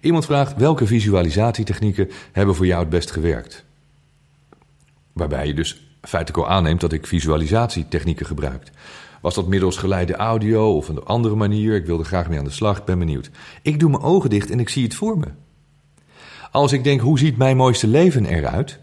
[0.00, 3.64] Iemand vraagt welke visualisatietechnieken hebben voor jou het best gewerkt?
[5.12, 8.70] Waarbij je dus feitelijk al aanneemt dat ik visualisatietechnieken gebruik.
[9.20, 11.74] Was dat middels geleide audio of een andere manier?
[11.74, 13.30] Ik wilde graag mee aan de slag, ben benieuwd.
[13.62, 15.26] Ik doe mijn ogen dicht en ik zie het voor me.
[16.50, 18.78] Als ik denk, hoe ziet mijn mooiste leven eruit?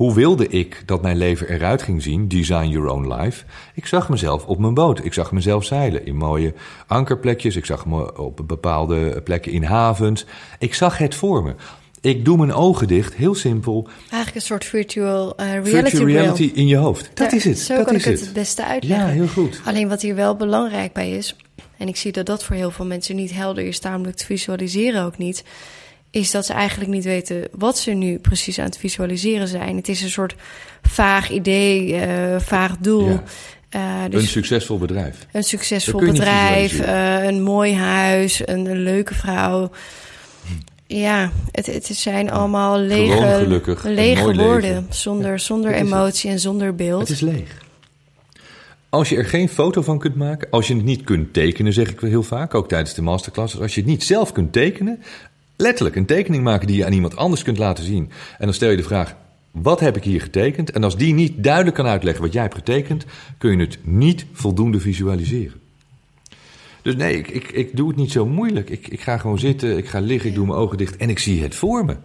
[0.00, 2.28] Hoe wilde ik dat mijn leven eruit ging zien?
[2.28, 3.44] Design your own life.
[3.74, 5.04] Ik zag mezelf op mijn boot.
[5.04, 6.54] Ik zag mezelf zeilen in mooie
[6.86, 7.56] ankerplekjes.
[7.56, 10.26] Ik zag me op bepaalde plekken in havens.
[10.58, 11.54] Ik zag het voor me.
[12.00, 13.88] Ik doe mijn ogen dicht, heel simpel.
[14.00, 17.10] Eigenlijk een soort virtual uh, reality, virtual reality in je hoofd.
[17.14, 17.58] Dat is het.
[17.58, 19.06] Zo dat kan is ik het het beste uitleggen.
[19.06, 19.60] Ja, heel goed.
[19.64, 21.36] Alleen wat hier wel belangrijk bij is,
[21.76, 25.04] en ik zie dat dat voor heel veel mensen niet helder is, daarom lukt visualiseren
[25.04, 25.44] ook niet,
[26.10, 29.76] is dat ze eigenlijk niet weten wat ze nu precies aan het visualiseren zijn.
[29.76, 30.34] Het is een soort
[30.82, 33.08] vaag idee, uh, vaag doel.
[33.08, 33.22] Ja.
[33.76, 35.26] Uh, dus een succesvol bedrijf.
[35.32, 39.70] Een succesvol bedrijf, uh, een mooi huis, een, een leuke vrouw.
[40.96, 44.86] Ja, het, het zijn allemaal lege, lege woorden.
[44.88, 47.00] Zonder, zonder emotie en zonder beeld.
[47.00, 47.62] Het is leeg.
[48.88, 51.90] Als je er geen foto van kunt maken, als je het niet kunt tekenen, zeg
[51.90, 55.02] ik heel vaak, ook tijdens de masterclasses, als je het niet zelf kunt tekenen,
[55.56, 58.10] letterlijk een tekening maken die je aan iemand anders kunt laten zien.
[58.38, 59.16] En dan stel je de vraag:
[59.50, 60.70] wat heb ik hier getekend?
[60.70, 63.04] En als die niet duidelijk kan uitleggen wat jij hebt getekend,
[63.38, 65.59] kun je het niet voldoende visualiseren.
[66.82, 68.70] Dus nee, ik, ik, ik doe het niet zo moeilijk.
[68.70, 71.18] Ik, ik ga gewoon zitten, ik ga liggen, ik doe mijn ogen dicht en ik
[71.18, 71.96] zie het voor me.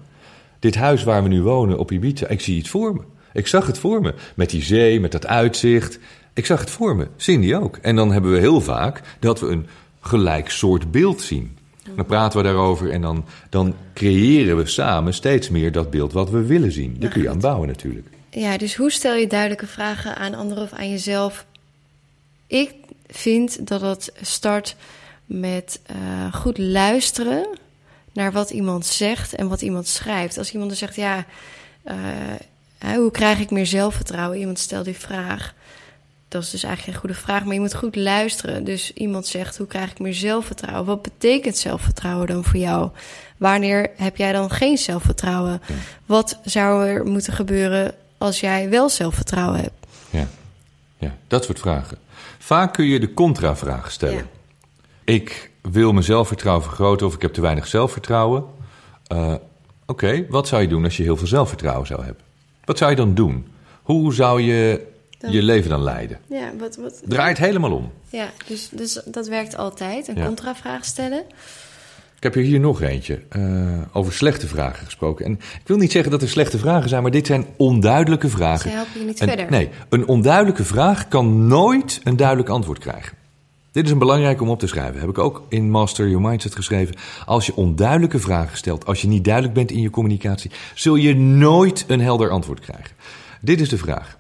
[0.60, 3.02] Dit huis waar we nu wonen op Ibiza, ik zie het voor me.
[3.34, 4.14] Ik zag het voor me.
[4.36, 6.00] Met die zee, met dat uitzicht.
[6.34, 7.08] Ik zag het voor me.
[7.16, 7.78] Cindy ook.
[7.82, 9.68] En dan hebben we heel vaak dat we een
[10.00, 11.58] gelijk soort beeld zien.
[11.96, 16.30] Dan praten we daarover en dan, dan creëren we samen steeds meer dat beeld wat
[16.30, 16.96] we willen zien.
[17.00, 18.08] Daar kun je aan bouwen natuurlijk.
[18.30, 21.46] Ja, dus hoe stel je duidelijke vragen aan anderen of aan jezelf?
[22.48, 22.74] Ik
[23.18, 24.76] vind dat het start
[25.26, 27.48] met uh, goed luisteren
[28.14, 30.38] naar wat iemand zegt en wat iemand schrijft.
[30.38, 31.26] Als iemand dan zegt, ja,
[31.86, 34.40] uh, hoe krijg ik meer zelfvertrouwen?
[34.40, 35.54] Iemand stelt die vraag.
[36.28, 38.64] Dat is dus eigenlijk een goede vraag, maar je moet goed luisteren.
[38.64, 40.86] Dus iemand zegt, hoe krijg ik meer zelfvertrouwen?
[40.86, 42.90] Wat betekent zelfvertrouwen dan voor jou?
[43.38, 45.62] Wanneer heb jij dan geen zelfvertrouwen?
[45.68, 45.76] Ja.
[46.06, 49.86] Wat zou er moeten gebeuren als jij wel zelfvertrouwen hebt?
[50.10, 50.28] Ja,
[50.98, 51.98] ja dat soort vragen.
[52.46, 54.16] Vaak kun je de contravraag stellen.
[54.16, 55.14] Ja.
[55.14, 58.46] Ik wil mijn zelfvertrouwen vergroten of ik heb te weinig zelfvertrouwen.
[59.14, 59.40] Uh, Oké,
[59.86, 62.24] okay, wat zou je doen als je heel veel zelfvertrouwen zou hebben?
[62.66, 63.48] Wat zou je dan doen?
[63.82, 66.20] Hoe zou je dan, je leven dan leiden?
[66.28, 67.92] Ja, wat, wat, Draait helemaal om.
[68.10, 70.08] Ja, dus, dus dat werkt altijd.
[70.08, 70.26] Een ja.
[70.26, 71.24] contravraag stellen.
[72.16, 75.26] Ik heb hier nog eentje uh, over slechte vragen gesproken.
[75.26, 78.70] En ik wil niet zeggen dat er slechte vragen zijn, maar dit zijn onduidelijke vragen.
[78.70, 79.50] Ze helpen je niet en, verder.
[79.50, 83.18] Nee, een onduidelijke vraag kan nooit een duidelijk antwoord krijgen.
[83.72, 85.00] Dit is een belangrijk om op te schrijven.
[85.00, 86.96] Heb ik ook in Master Your Mindset geschreven.
[87.26, 91.16] Als je onduidelijke vragen stelt, als je niet duidelijk bent in je communicatie, zul je
[91.16, 92.96] nooit een helder antwoord krijgen.
[93.42, 94.18] Dit is de vraag.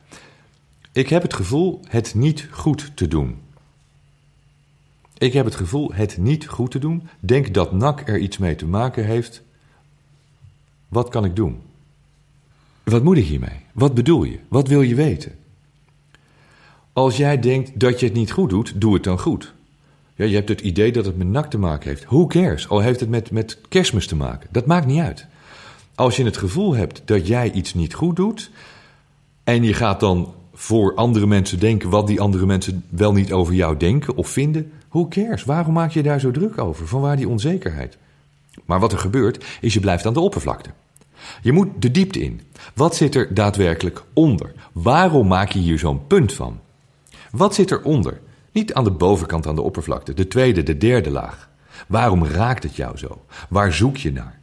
[0.91, 3.37] Ik heb het gevoel het niet goed te doen.
[5.17, 7.07] Ik heb het gevoel het niet goed te doen.
[7.19, 9.41] Denk dat NAC er iets mee te maken heeft.
[10.87, 11.61] Wat kan ik doen?
[12.83, 13.59] Wat moet ik hiermee?
[13.73, 14.39] Wat bedoel je?
[14.47, 15.31] Wat wil je weten?
[16.93, 19.53] Als jij denkt dat je het niet goed doet, doe het dan goed.
[20.15, 22.05] Ja, je hebt het idee dat het met NAC te maken heeft.
[22.05, 22.69] Who cares?
[22.69, 24.49] Al heeft het met, met kerstmis te maken.
[24.51, 25.25] Dat maakt niet uit.
[25.95, 28.51] Als je het gevoel hebt dat jij iets niet goed doet.
[29.43, 33.53] en je gaat dan voor andere mensen denken wat die andere mensen wel niet over
[33.53, 34.71] jou denken of vinden.
[34.95, 35.43] Who cares?
[35.43, 36.87] Waarom maak je daar zo druk over?
[36.87, 37.97] Vanwaar die onzekerheid?
[38.65, 40.69] Maar wat er gebeurt, is je blijft aan de oppervlakte.
[41.41, 42.41] Je moet de diepte in.
[42.73, 44.53] Wat zit er daadwerkelijk onder?
[44.71, 46.59] Waarom maak je hier zo'n punt van?
[47.31, 48.21] Wat zit eronder?
[48.51, 51.49] Niet aan de bovenkant aan de oppervlakte, de tweede, de derde laag.
[51.87, 53.25] Waarom raakt het jou zo?
[53.49, 54.39] Waar zoek je naar?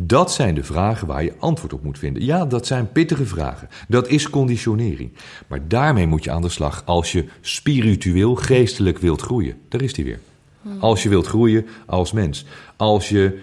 [0.00, 2.24] Dat zijn de vragen waar je antwoord op moet vinden.
[2.24, 3.68] Ja, dat zijn pittige vragen.
[3.88, 5.12] Dat is conditionering.
[5.46, 9.56] Maar daarmee moet je aan de slag als je spiritueel, geestelijk wilt groeien.
[9.68, 10.20] Daar is die weer.
[10.78, 12.44] Als je wilt groeien als mens.
[12.76, 13.42] Als je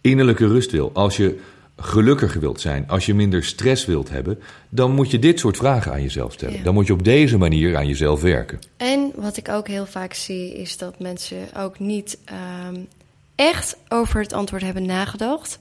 [0.00, 0.90] innerlijke rust wil.
[0.92, 1.38] Als je
[1.76, 2.88] gelukkiger wilt zijn.
[2.88, 4.38] Als je minder stress wilt hebben.
[4.68, 6.56] Dan moet je dit soort vragen aan jezelf stellen.
[6.56, 6.62] Ja.
[6.62, 8.58] Dan moet je op deze manier aan jezelf werken.
[8.76, 12.76] En wat ik ook heel vaak zie, is dat mensen ook niet ehm,
[13.34, 15.58] echt over het antwoord hebben nagedacht.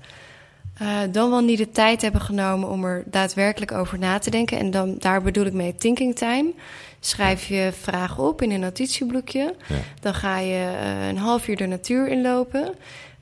[0.78, 4.58] Eh, dan wel niet de tijd hebben genomen om er daadwerkelijk over na te denken.
[4.58, 6.54] En dan, daar bedoel ik mee thinking time.
[7.00, 9.56] Schrijf je vragen op in een notitieboekje.
[9.68, 9.76] Ja.
[10.00, 12.74] Dan ga je eh, een half uur de natuur inlopen.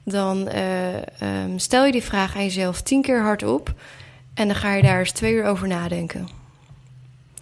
[0.04, 3.74] Dan eh, ehm, stel je die vraag aan jezelf tien keer hardop.
[4.34, 6.28] En dan ga je daar eens twee uur over nadenken.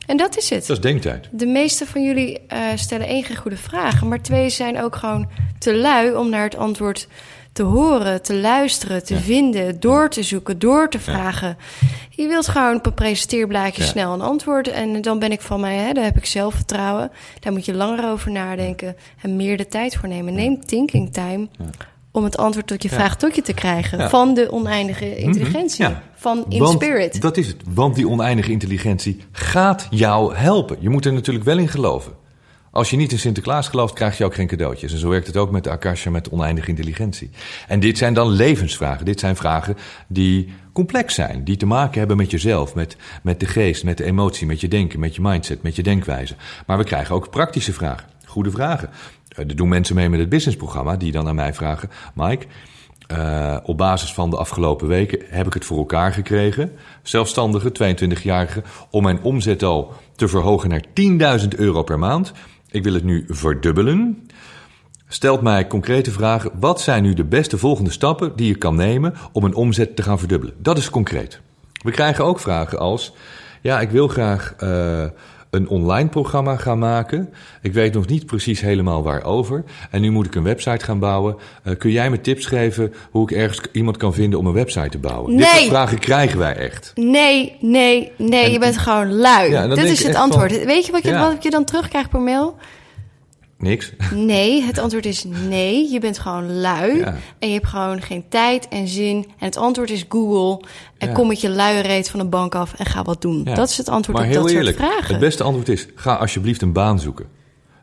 [0.06, 0.68] En dat is het.
[0.68, 1.28] Dat is denktijd.
[1.32, 2.42] De meeste van jullie
[2.76, 6.56] stellen één geen goede vragen, maar twee zijn ook gewoon te lui om naar het
[6.56, 7.08] antwoord
[7.54, 9.20] te horen, te luisteren, te Ja.
[9.20, 11.58] vinden, door te zoeken, door te vragen.
[12.10, 13.88] Je wilt gewoon op een presenteerblaadje Ja.
[13.88, 17.12] snel een antwoord en dan ben ik van mij, hè, daar heb ik zelfvertrouwen.
[17.40, 20.34] Daar moet je langer over nadenken en meer de tijd voor nemen.
[20.34, 21.48] Neem thinking time
[22.12, 26.02] om het antwoord tot je vraag tot je te krijgen van de oneindige intelligentie, Ja.
[26.16, 27.22] van in Want spirit.
[27.22, 27.56] Dat is het.
[27.74, 30.78] Want die oneindige intelligentie gaat jou helpen.
[30.80, 32.12] Je moet er natuurlijk wel in geloven.
[32.72, 34.94] Als je niet in Sinterklaas gelooft, krijg je ook geen cadeautjes.
[34.94, 37.30] En zo werkt het ook met de Akasha, met oneindige intelligentie.
[37.68, 39.06] En dit zijn dan levensvragen.
[39.06, 41.44] Dit zijn vragen die complex zijn.
[41.44, 44.68] Die te maken hebben met jezelf, met, met de geest, met de emotie, met je
[44.68, 46.36] denken, met je mindset, met je denkwijze.
[46.66, 48.08] Maar we krijgen ook praktische vragen.
[48.26, 48.90] Goede vragen.
[49.28, 51.90] Eh, Er doen mensen mee met het businessprogramma die dan aan mij vragen...
[52.14, 52.46] Mike,
[53.08, 56.72] eh, op basis van de afgelopen weken heb ik het voor elkaar gekregen.
[57.04, 60.84] Zelfstandige, 22-jarige, om mijn omzet al te verhogen naar
[61.42, 62.32] 10.000 euro per maand.
[62.72, 64.28] Ik wil het nu verdubbelen.
[65.08, 66.52] Stelt mij concrete vragen.
[66.60, 70.04] Wat zijn nu de beste volgende stappen die je kan nemen om een omzet te
[70.04, 70.56] gaan verdubbelen?
[70.58, 71.40] Dat is concreet.
[71.84, 73.14] We krijgen ook vragen als:
[73.62, 75.06] Ja, ik wil graag eh,
[75.52, 77.30] een online programma gaan maken.
[77.62, 79.64] Ik weet nog niet precies helemaal waarover.
[79.92, 81.36] En nu moet ik een website gaan bouwen.
[81.64, 84.90] Eh, kun jij me tips geven hoe ik ergens iemand kan vinden om een website
[84.90, 85.30] te bouwen?
[85.32, 85.48] Dit Nee.
[85.56, 86.92] soort vragen krijgen wij echt.
[86.96, 89.50] Nee, nee, nee, En- je bent gewoon lui.
[89.52, 90.56] Ja, denk is het antwoord.
[90.56, 91.28] van- Weet je wat, je Ja.
[91.34, 92.56] wat je dan terugkrijgt per mail?
[93.62, 93.92] Niks.
[94.16, 95.92] Nee, het antwoord is nee.
[95.92, 96.98] Je bent gewoon lui.
[96.98, 97.16] Ja.
[97.40, 99.16] En je hebt gewoon geen tijd en zin.
[99.16, 100.68] En het antwoord is Google.
[100.98, 101.14] En Ja.
[101.14, 103.42] kom met je luie reet van de bank af en ga wat doen.
[103.46, 103.54] Ja.
[103.56, 105.08] Dat is het antwoord maar op heel dat eerlijk, soort vragen.
[105.12, 107.26] het beste antwoord is: ga alsjeblieft een baan zoeken.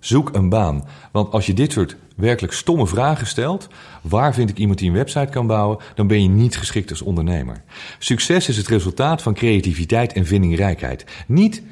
[0.00, 0.84] Zoek een baan.
[1.12, 3.68] Want als je dit soort werkelijk stomme vragen stelt,
[4.02, 7.02] waar vind ik iemand die een website kan bouwen, dan ben je niet geschikt als
[7.02, 7.62] ondernemer.
[7.98, 11.04] Succes is het resultaat van creativiteit en vindingrijkheid.
[11.26, 11.62] Niet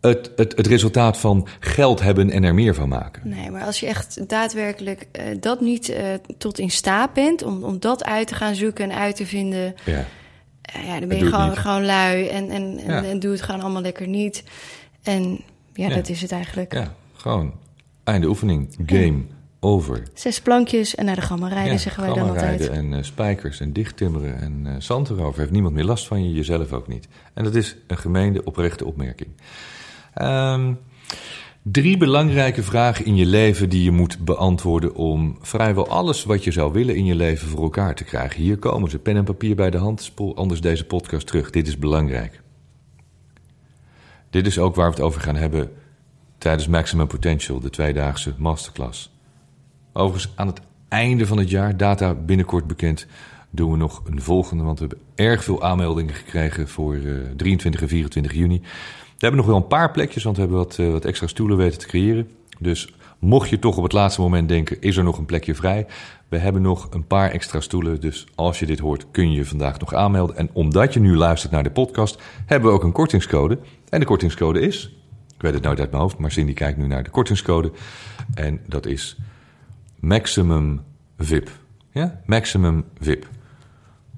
[0.00, 3.28] het, het, het resultaat van geld hebben en er meer van maken.
[3.28, 6.04] Nee, maar als je echt daadwerkelijk eh, dat niet eh,
[6.38, 7.42] tot in staat bent...
[7.42, 9.74] Om, om dat uit te gaan zoeken en uit te vinden...
[9.84, 10.04] Ja.
[10.62, 13.04] eh, ja, dan ben je gewoon, lui en, en, en, Ja.
[13.04, 14.44] en doe het gewoon allemaal lekker niet.
[15.02, 15.40] En
[15.72, 15.94] ja, Ja.
[15.94, 16.72] dat is het eigenlijk.
[16.72, 17.52] ja, gewoon.
[18.04, 18.76] Einde oefening.
[18.86, 19.22] Game.
[19.60, 20.02] Over.
[20.14, 22.60] Zes plankjes en naar de gamma rijden, Ja, zeggen wij dan altijd.
[22.60, 25.40] rijden en spijkers en dichttimmeren en eh zand erover.
[25.40, 27.08] Heeft niemand meer last van je, jezelf ook niet.
[27.34, 29.30] En dat is een gemeende, oprechte opmerking.
[30.18, 30.72] Ehm,
[31.62, 36.50] drie belangrijke vragen in je leven die je moet beantwoorden om vrijwel alles wat je
[36.50, 38.42] zou willen in je leven voor elkaar te krijgen.
[38.42, 41.50] Hier komen ze, pen en papier bij de hand, spoel anders deze podcast terug.
[41.50, 42.40] Dit is belangrijk.
[44.30, 45.70] Dit is ook waar we het over gaan hebben
[46.38, 49.12] tijdens Maximum Potential, de tweedaagse masterclass.
[49.92, 53.06] Overigens, aan het einde van het jaar, data binnenkort bekend,
[53.50, 54.64] doen we nog een volgende.
[54.64, 57.02] Want we hebben erg veel aanmeldingen gekregen voor eh,
[57.36, 58.62] 23 en 24 juni.
[59.18, 61.56] We hebben nog wel een paar plekjes, want we hebben wat, eh, wat extra stoelen
[61.56, 62.30] weten te creëren.
[62.58, 65.86] Dus mocht je toch op het laatste moment denken, is er nog een plekje vrij?
[66.28, 69.44] We hebben nog een paar extra stoelen, dus als je dit hoort, kun je je
[69.44, 70.36] vandaag nog aanmelden.
[70.36, 73.58] En omdat je nu luistert naar de podcast, hebben we ook een kortingscode.
[73.88, 74.96] En de kortingscode is,
[75.34, 77.72] ik weet het nooit uit mijn hoofd, maar Cindy kijkt nu naar de kortingscode.
[78.34, 79.16] En dat is
[80.00, 80.80] Maximum
[81.18, 81.50] VIP.
[81.92, 82.20] Ja?
[82.26, 83.28] Maximum VIP.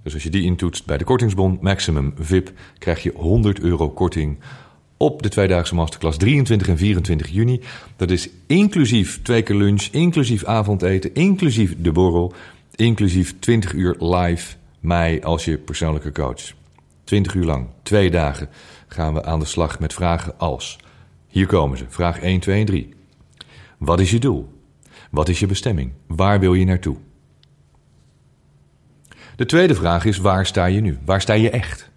[0.03, 4.39] Dus als je die intoetst bij de kortingsbon Maximum VIP, krijg je 100 euro korting
[5.03, 7.61] op de tweedaagse masterclass 23 en 24 juni.
[7.97, 12.33] Dat is inclusief twee keer lunch, inclusief avondeten, inclusief de borrel,
[12.75, 16.53] inclusief 20 uur live mij als je persoonlijke coach.
[17.05, 18.49] 20 uur lang, twee dagen,
[18.89, 20.79] gaan we aan de slag met vragen als...
[21.29, 22.95] Hier komen ze, vraag 1, 2 en 3.
[23.79, 24.53] Wat is je doel?
[25.11, 25.93] Wat is je bestemming?
[26.07, 26.97] Waar wil je naartoe?
[29.37, 30.99] De tweede vraag is: waar sta je nu?
[31.05, 31.91] Waar sta je echt?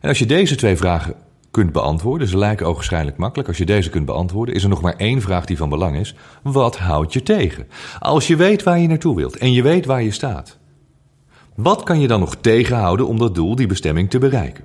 [0.00, 1.14] En als je deze twee vragen
[1.52, 3.48] kunt beantwoorden, ze lijken ogenschijnlijk makkelijk.
[3.48, 6.14] Als je deze kunt beantwoorden, is er nog maar één vraag die van belang is:
[6.42, 7.68] wat houdt je tegen?
[7.98, 10.58] Als je weet waar je naartoe wilt en je weet waar je staat,
[11.54, 14.64] Wat kan je dan nog tegenhouden om dat doel, die bestemming, te bereiken?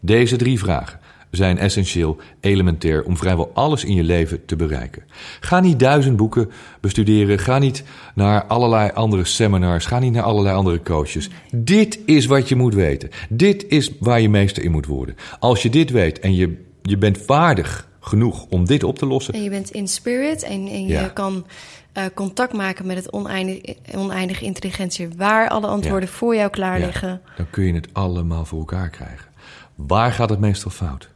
[0.00, 1.00] Deze drie vragen
[1.30, 5.02] zijn essentieel, elementair om vrijwel alles in je leven te bereiken.
[5.40, 6.50] Ga niet duizend boeken
[6.80, 11.28] bestuderen, ga niet naar allerlei andere seminars, ga niet naar allerlei andere coaches.
[11.52, 13.10] Dit is wat je moet weten.
[13.28, 15.16] Dit is waar je meester in moet worden.
[15.38, 19.34] Als je dit weet en je, je bent vaardig genoeg om dit op te lossen.
[19.34, 21.08] En je bent in spirit en, en je Ja.
[21.08, 21.46] kan
[21.92, 26.84] eh, contact maken met het oneindige, oneindige intelligentie, waar alle antwoorden voor jou klaar Ja,
[26.86, 27.20] liggen.
[27.36, 29.26] dan kun je het allemaal voor elkaar krijgen.
[29.74, 31.08] Waar gaat het meestal fout?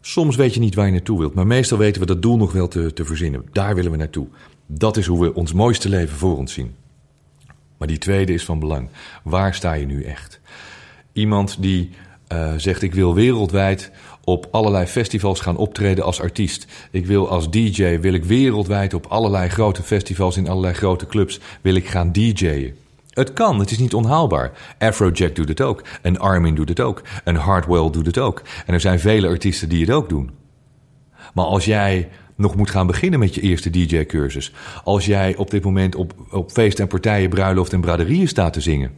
[0.00, 2.52] Soms weet je niet waar je naartoe wilt, maar meestal weten we dat doel nog
[2.52, 3.44] wel te, te verzinnen.
[3.52, 4.26] Daar willen we naartoe.
[4.66, 6.74] Dat is hoe we ons mooiste leven voor ons zien.
[7.76, 8.88] Maar die tweede is van belang.
[9.22, 10.40] Waar sta je nu echt?
[11.12, 11.90] Iemand die
[12.26, 13.90] eh, zegt: Ik wil wereldwijd
[14.24, 16.66] op allerlei festivals gaan optreden als artiest.
[16.90, 21.40] Ik wil als DJ, wil ik wereldwijd op allerlei grote festivals in allerlei grote clubs,
[21.60, 22.74] wil ik gaan DJ'en.
[23.10, 24.52] Het kan, het is niet onhaalbaar.
[24.78, 25.82] Afrojack doet het ook.
[26.02, 27.02] En Armin doet het ook.
[27.24, 28.42] En Hardwell doet het ook.
[28.66, 30.30] En er zijn vele artiesten die het ook doen.
[31.34, 34.52] Maar als jij nog moet gaan beginnen met je eerste DJ-cursus.
[34.84, 38.60] Als jij op dit moment op, op feesten en partijen, bruiloft en braderieën staat te
[38.60, 38.92] zingen.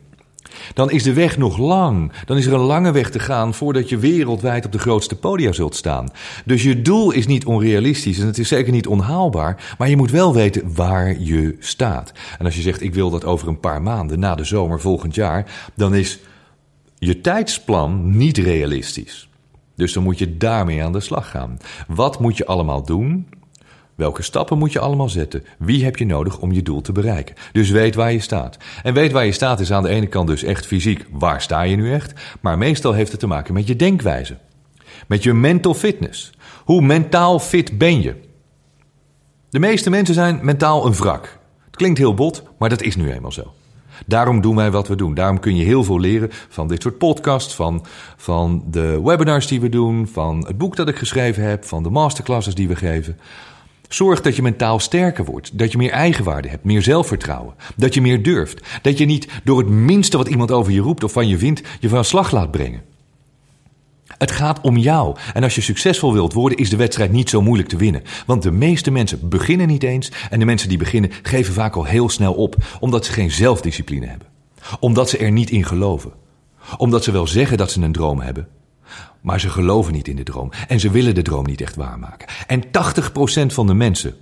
[0.74, 2.12] Dan is de weg nog lang.
[2.24, 5.52] Dan is er een lange weg te gaan voordat je wereldwijd op de grootste podia
[5.52, 6.08] zult staan.
[6.44, 9.74] Dus je doel is niet onrealistisch en het is zeker niet onhaalbaar.
[9.78, 12.12] Maar je moet wel weten waar je staat.
[12.38, 15.14] En als je zegt, ik wil dat over een paar maanden, na de zomer volgend
[15.14, 15.70] jaar.
[15.74, 16.18] Dan is
[16.98, 19.28] je tijdsplan niet realistisch.
[19.76, 21.58] Dus dan moet je daarmee aan de slag gaan.
[21.88, 23.26] Wat moet je allemaal doen?
[23.94, 25.44] Welke stappen moet je allemaal zetten?
[25.58, 27.34] Wie heb je nodig om je doel te bereiken?
[27.52, 28.56] Dus weet waar je staat.
[28.82, 31.06] En weet waar je staat is aan de ene kant dus echt fysiek.
[31.10, 32.12] Waar sta je nu echt?
[32.40, 34.36] Maar meestal heeft het te maken met je denkwijze.
[35.06, 36.32] Met je mental fitness.
[36.64, 38.14] Hoe mentaal fit ben je?
[39.50, 41.38] De meeste mensen zijn mentaal een wrak.
[41.64, 43.52] Het klinkt heel bot, maar dat is nu eenmaal zo.
[44.06, 45.14] Daarom doen wij wat we doen.
[45.14, 47.84] Daarom kun je heel veel leren van dit soort podcasts, van,
[48.16, 51.90] van de webinars die we doen, van het boek dat ik geschreven heb, van de
[51.90, 53.18] masterclasses die we geven.
[53.94, 58.00] Zorg dat je mentaal sterker wordt, dat je meer eigenwaarde hebt, meer zelfvertrouwen, dat je
[58.00, 61.28] meer durft, dat je niet door het minste wat iemand over je roept of van
[61.28, 62.82] je vindt, je van slag laat brengen.
[64.18, 65.16] Het gaat om jou.
[65.34, 68.02] En als je succesvol wilt worden, is de wedstrijd niet zo moeilijk te winnen.
[68.26, 70.10] Want de meeste mensen beginnen niet eens.
[70.30, 72.56] En de mensen die beginnen, geven vaak al heel snel op.
[72.80, 74.26] Omdat ze geen zelfdiscipline hebben.
[74.80, 76.12] Omdat ze er niet in geloven.
[76.76, 78.48] Omdat ze wel zeggen dat ze een droom hebben.
[79.20, 80.50] Maar ze geloven niet in de droom.
[80.68, 82.28] En ze willen de droom niet echt waarmaken.
[82.46, 84.14] En 80% van de mensen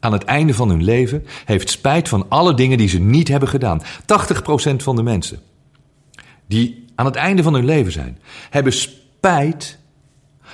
[0.00, 3.48] aan het einde van hun leven heeft spijt van alle dingen die ze niet hebben
[3.48, 3.82] gedaan.
[3.82, 5.40] 80% van de mensen
[6.46, 8.18] die aan het einde van hun leven zijn,
[8.50, 9.78] hebben spijt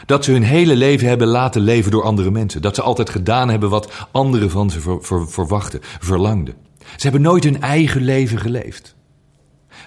[0.07, 2.63] dat ze hun hele leven hebben laten leven door andere mensen.
[2.63, 6.55] Dat ze altijd gedaan hebben wat anderen van ze ver- ver- verwachten, verlangden.
[6.79, 8.95] Ze hebben nooit hun eigen leven geleefd.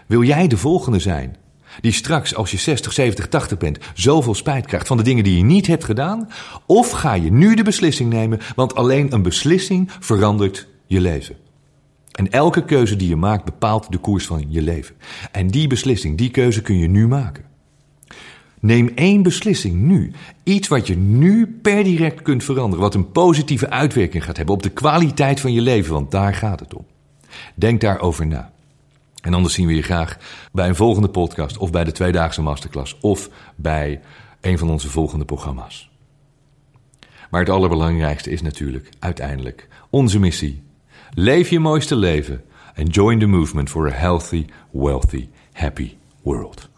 [0.07, 1.35] Wil jij de volgende zijn
[1.81, 5.37] die straks als je 60, 70, 80 bent zoveel spijt krijgt van de dingen die
[5.37, 6.29] je niet hebt gedaan?
[6.65, 11.35] Of ga je nu de beslissing nemen, want alleen een beslissing verandert je leven.
[12.11, 14.95] En elke keuze die je maakt bepaalt de koers van je leven.
[15.31, 17.43] En die beslissing, die keuze kun je nu maken.
[18.59, 20.11] Neem één beslissing nu.
[20.43, 22.83] Iets wat je nu per direct kunt veranderen.
[22.83, 25.93] Wat een positieve uitwerking gaat hebben op de kwaliteit van je leven.
[25.93, 26.85] Want daar gaat het om.
[27.55, 28.51] Denk daarover na.
[29.21, 30.17] En anders zien we je graag
[30.51, 31.57] bij een volgende podcast.
[31.57, 32.97] Of bij de tweedaagse masterclass.
[33.01, 34.01] Of bij
[34.41, 35.89] een van onze volgende programma's.
[37.29, 40.63] Maar het allerbelangrijkste is natuurlijk uiteindelijk onze missie.
[41.13, 42.41] Leef je mooiste leven.
[42.75, 46.69] And join the movement for a healthy, wealthy, happy world.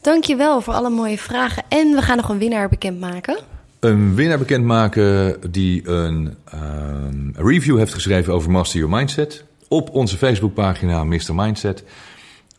[0.00, 1.62] Dankjewel voor alle mooie vragen.
[1.68, 3.38] En we gaan nog een winnaar bekendmaken.
[3.80, 9.44] Een winnaar bekendmaken die een ehm, review heeft geschreven over Master Your Mindset.
[9.68, 11.34] Op onze Facebookpagina Mr.
[11.34, 11.84] Mindset.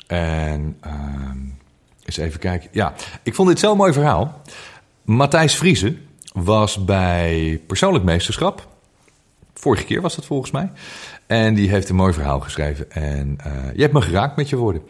[0.07, 1.37] En ehm,
[2.05, 2.69] eens even kijken.
[2.71, 2.93] Ja,
[3.23, 4.41] ik vond dit zo'n mooi verhaal.
[5.03, 5.97] Matthijs Vriese
[6.33, 8.67] was bij persoonlijk meesterschap.
[9.53, 10.71] Vorige keer was dat volgens mij.
[11.27, 12.91] En die heeft een mooi verhaal geschreven.
[12.91, 14.81] En eh, je hebt me geraakt met je woorden.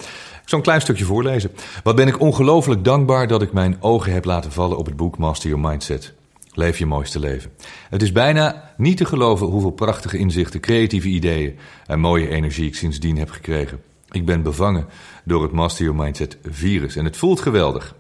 [0.48, 1.52] Ik zal een klein stukje voorlezen.
[1.84, 5.18] Wat ben ik ongelooflijk dankbaar dat ik mijn ogen heb laten vallen op het boek
[5.18, 6.14] Master Your Mindset.
[6.58, 7.52] Leef je mooiste leven.
[7.90, 12.76] Het is bijna niet te geloven hoeveel prachtige inzichten, creatieve ideeën en mooie energie ik
[12.76, 13.82] sindsdien heb gekregen.
[14.10, 14.88] Ik ben bevangen
[15.26, 17.96] door het Master Your Mindset virus en het voelt geweldig.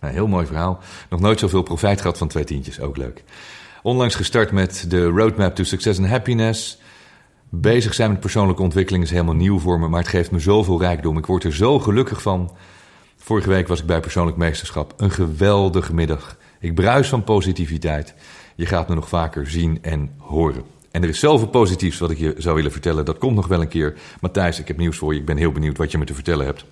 [0.00, 0.80] Een heel mooi verhaal.
[1.10, 3.24] Nog nooit zoveel profijt gehad van twee tientjes, ook leuk.
[3.82, 6.78] Onlangs gestart met de Roadmap to Success and Happiness.
[7.48, 10.80] Bezig zijn met persoonlijke ontwikkeling is helemaal nieuw voor me, maar het geeft me zoveel
[10.80, 11.18] rijkdom.
[11.18, 12.56] Ik word er zo gelukkig van.
[13.16, 14.94] Vorige week was ik bij persoonlijk meesterschap.
[14.96, 16.38] Een geweldige middag.
[16.60, 18.14] Ik bruis van positiviteit.
[18.54, 20.62] Je gaat me nog vaker zien en horen.
[20.90, 23.04] En er is zoveel positiefs wat ik je zou willen vertellen.
[23.04, 23.94] Dat komt nog wel een keer.
[24.20, 25.20] Matthijs, ik heb nieuws voor je.
[25.20, 26.64] Ik ben heel benieuwd wat je me te vertellen hebt.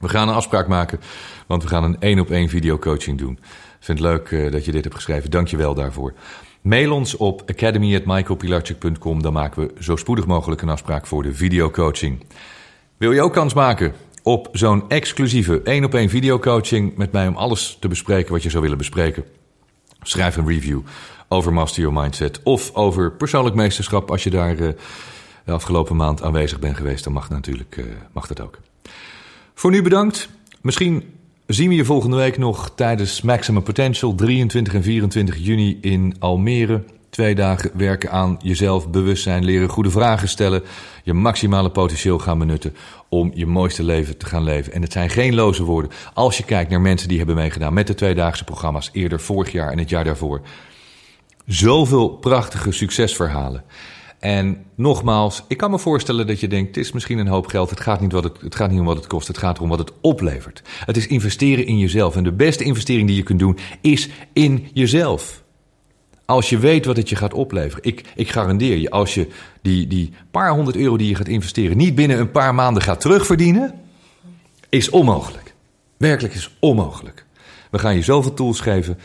[0.00, 1.00] We gaan een afspraak maken,
[1.46, 3.32] want we gaan een één op één videocoaching doen.
[3.42, 5.30] Ik vind het leuk uh, dat je dit hebt geschreven.
[5.30, 6.14] Dank je wel daarvoor.
[6.60, 9.22] Mail ons op academy.michaelpilarchik.com.
[9.22, 12.24] Dan maken we zo spoedig mogelijk een afspraak voor de videocoaching.
[12.96, 13.94] Wil je ook kans maken
[14.26, 18.50] op zo'n exclusieve één op één videocoaching met mij om alles te bespreken wat je
[18.50, 19.24] zou willen bespreken?
[20.02, 20.80] Schrijf een review
[21.28, 24.10] over Master Your Mindset of over persoonlijk meesterschap.
[24.10, 24.68] Als je daar uh,
[25.44, 28.58] de afgelopen maand aanwezig bent geweest, dan mag, natuurlijk, uh, mag dat ook.
[29.54, 30.28] Voor nu bedankt.
[30.60, 31.04] Misschien
[31.46, 36.84] zien we je volgende week nog tijdens Maximum Potential 23 en 24 juni in Almere.
[37.16, 40.62] Twee dagen werken aan jezelf, bewustzijn, leren goede vragen stellen,
[41.02, 42.74] je maximale potentieel gaan benutten
[43.08, 44.72] om je mooiste leven te gaan leven.
[44.72, 45.90] En het zijn geen loze woorden.
[46.14, 49.70] Als je kijkt naar mensen die hebben meegedaan met de tweedaagse programma's eerder vorig jaar
[49.72, 50.40] en het jaar daarvoor.
[51.46, 53.64] Zoveel prachtige succesverhalen.
[54.18, 57.70] En nogmaals, ik kan me voorstellen dat je denkt: het is misschien een hoop geld.
[57.70, 59.68] Het gaat, niet wat het, het gaat niet om wat het kost, het gaat erom
[59.68, 60.62] wat het oplevert.
[60.84, 62.16] Het is investeren in jezelf.
[62.16, 65.44] En de beste investering die je kunt doen is in jezelf.
[66.26, 67.84] Als je weet wat het je gaat opleveren.
[67.84, 69.28] Ik, ik garandeer je, als je
[69.62, 73.00] die, die paar honderd euro die je gaat investeren niet binnen een paar maanden gaat
[73.00, 73.74] terugverdienen,
[74.68, 75.54] is onmogelijk.
[75.96, 77.24] Werkelijk is onmogelijk.
[77.70, 78.98] We gaan je zoveel tools geven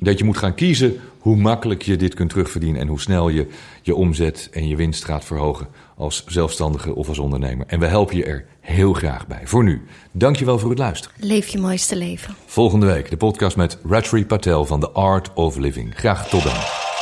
[0.00, 3.46] dat je moet gaan kiezen hoe makkelijk je dit kunt terugverdienen en hoe snel je
[3.82, 7.66] je omzet en je winst gaat verhogen als zelfstandige of als ondernemer.
[7.66, 9.40] En we helpen je er heel graag bij.
[9.44, 9.82] Voor nu,
[10.12, 11.16] dankjewel voor het luisteren.
[11.20, 12.34] Leef je mooiste leven.
[12.46, 15.92] Volgende week de podcast met Rajri Patel van The Art of Living.
[15.94, 16.93] Graag tot dan.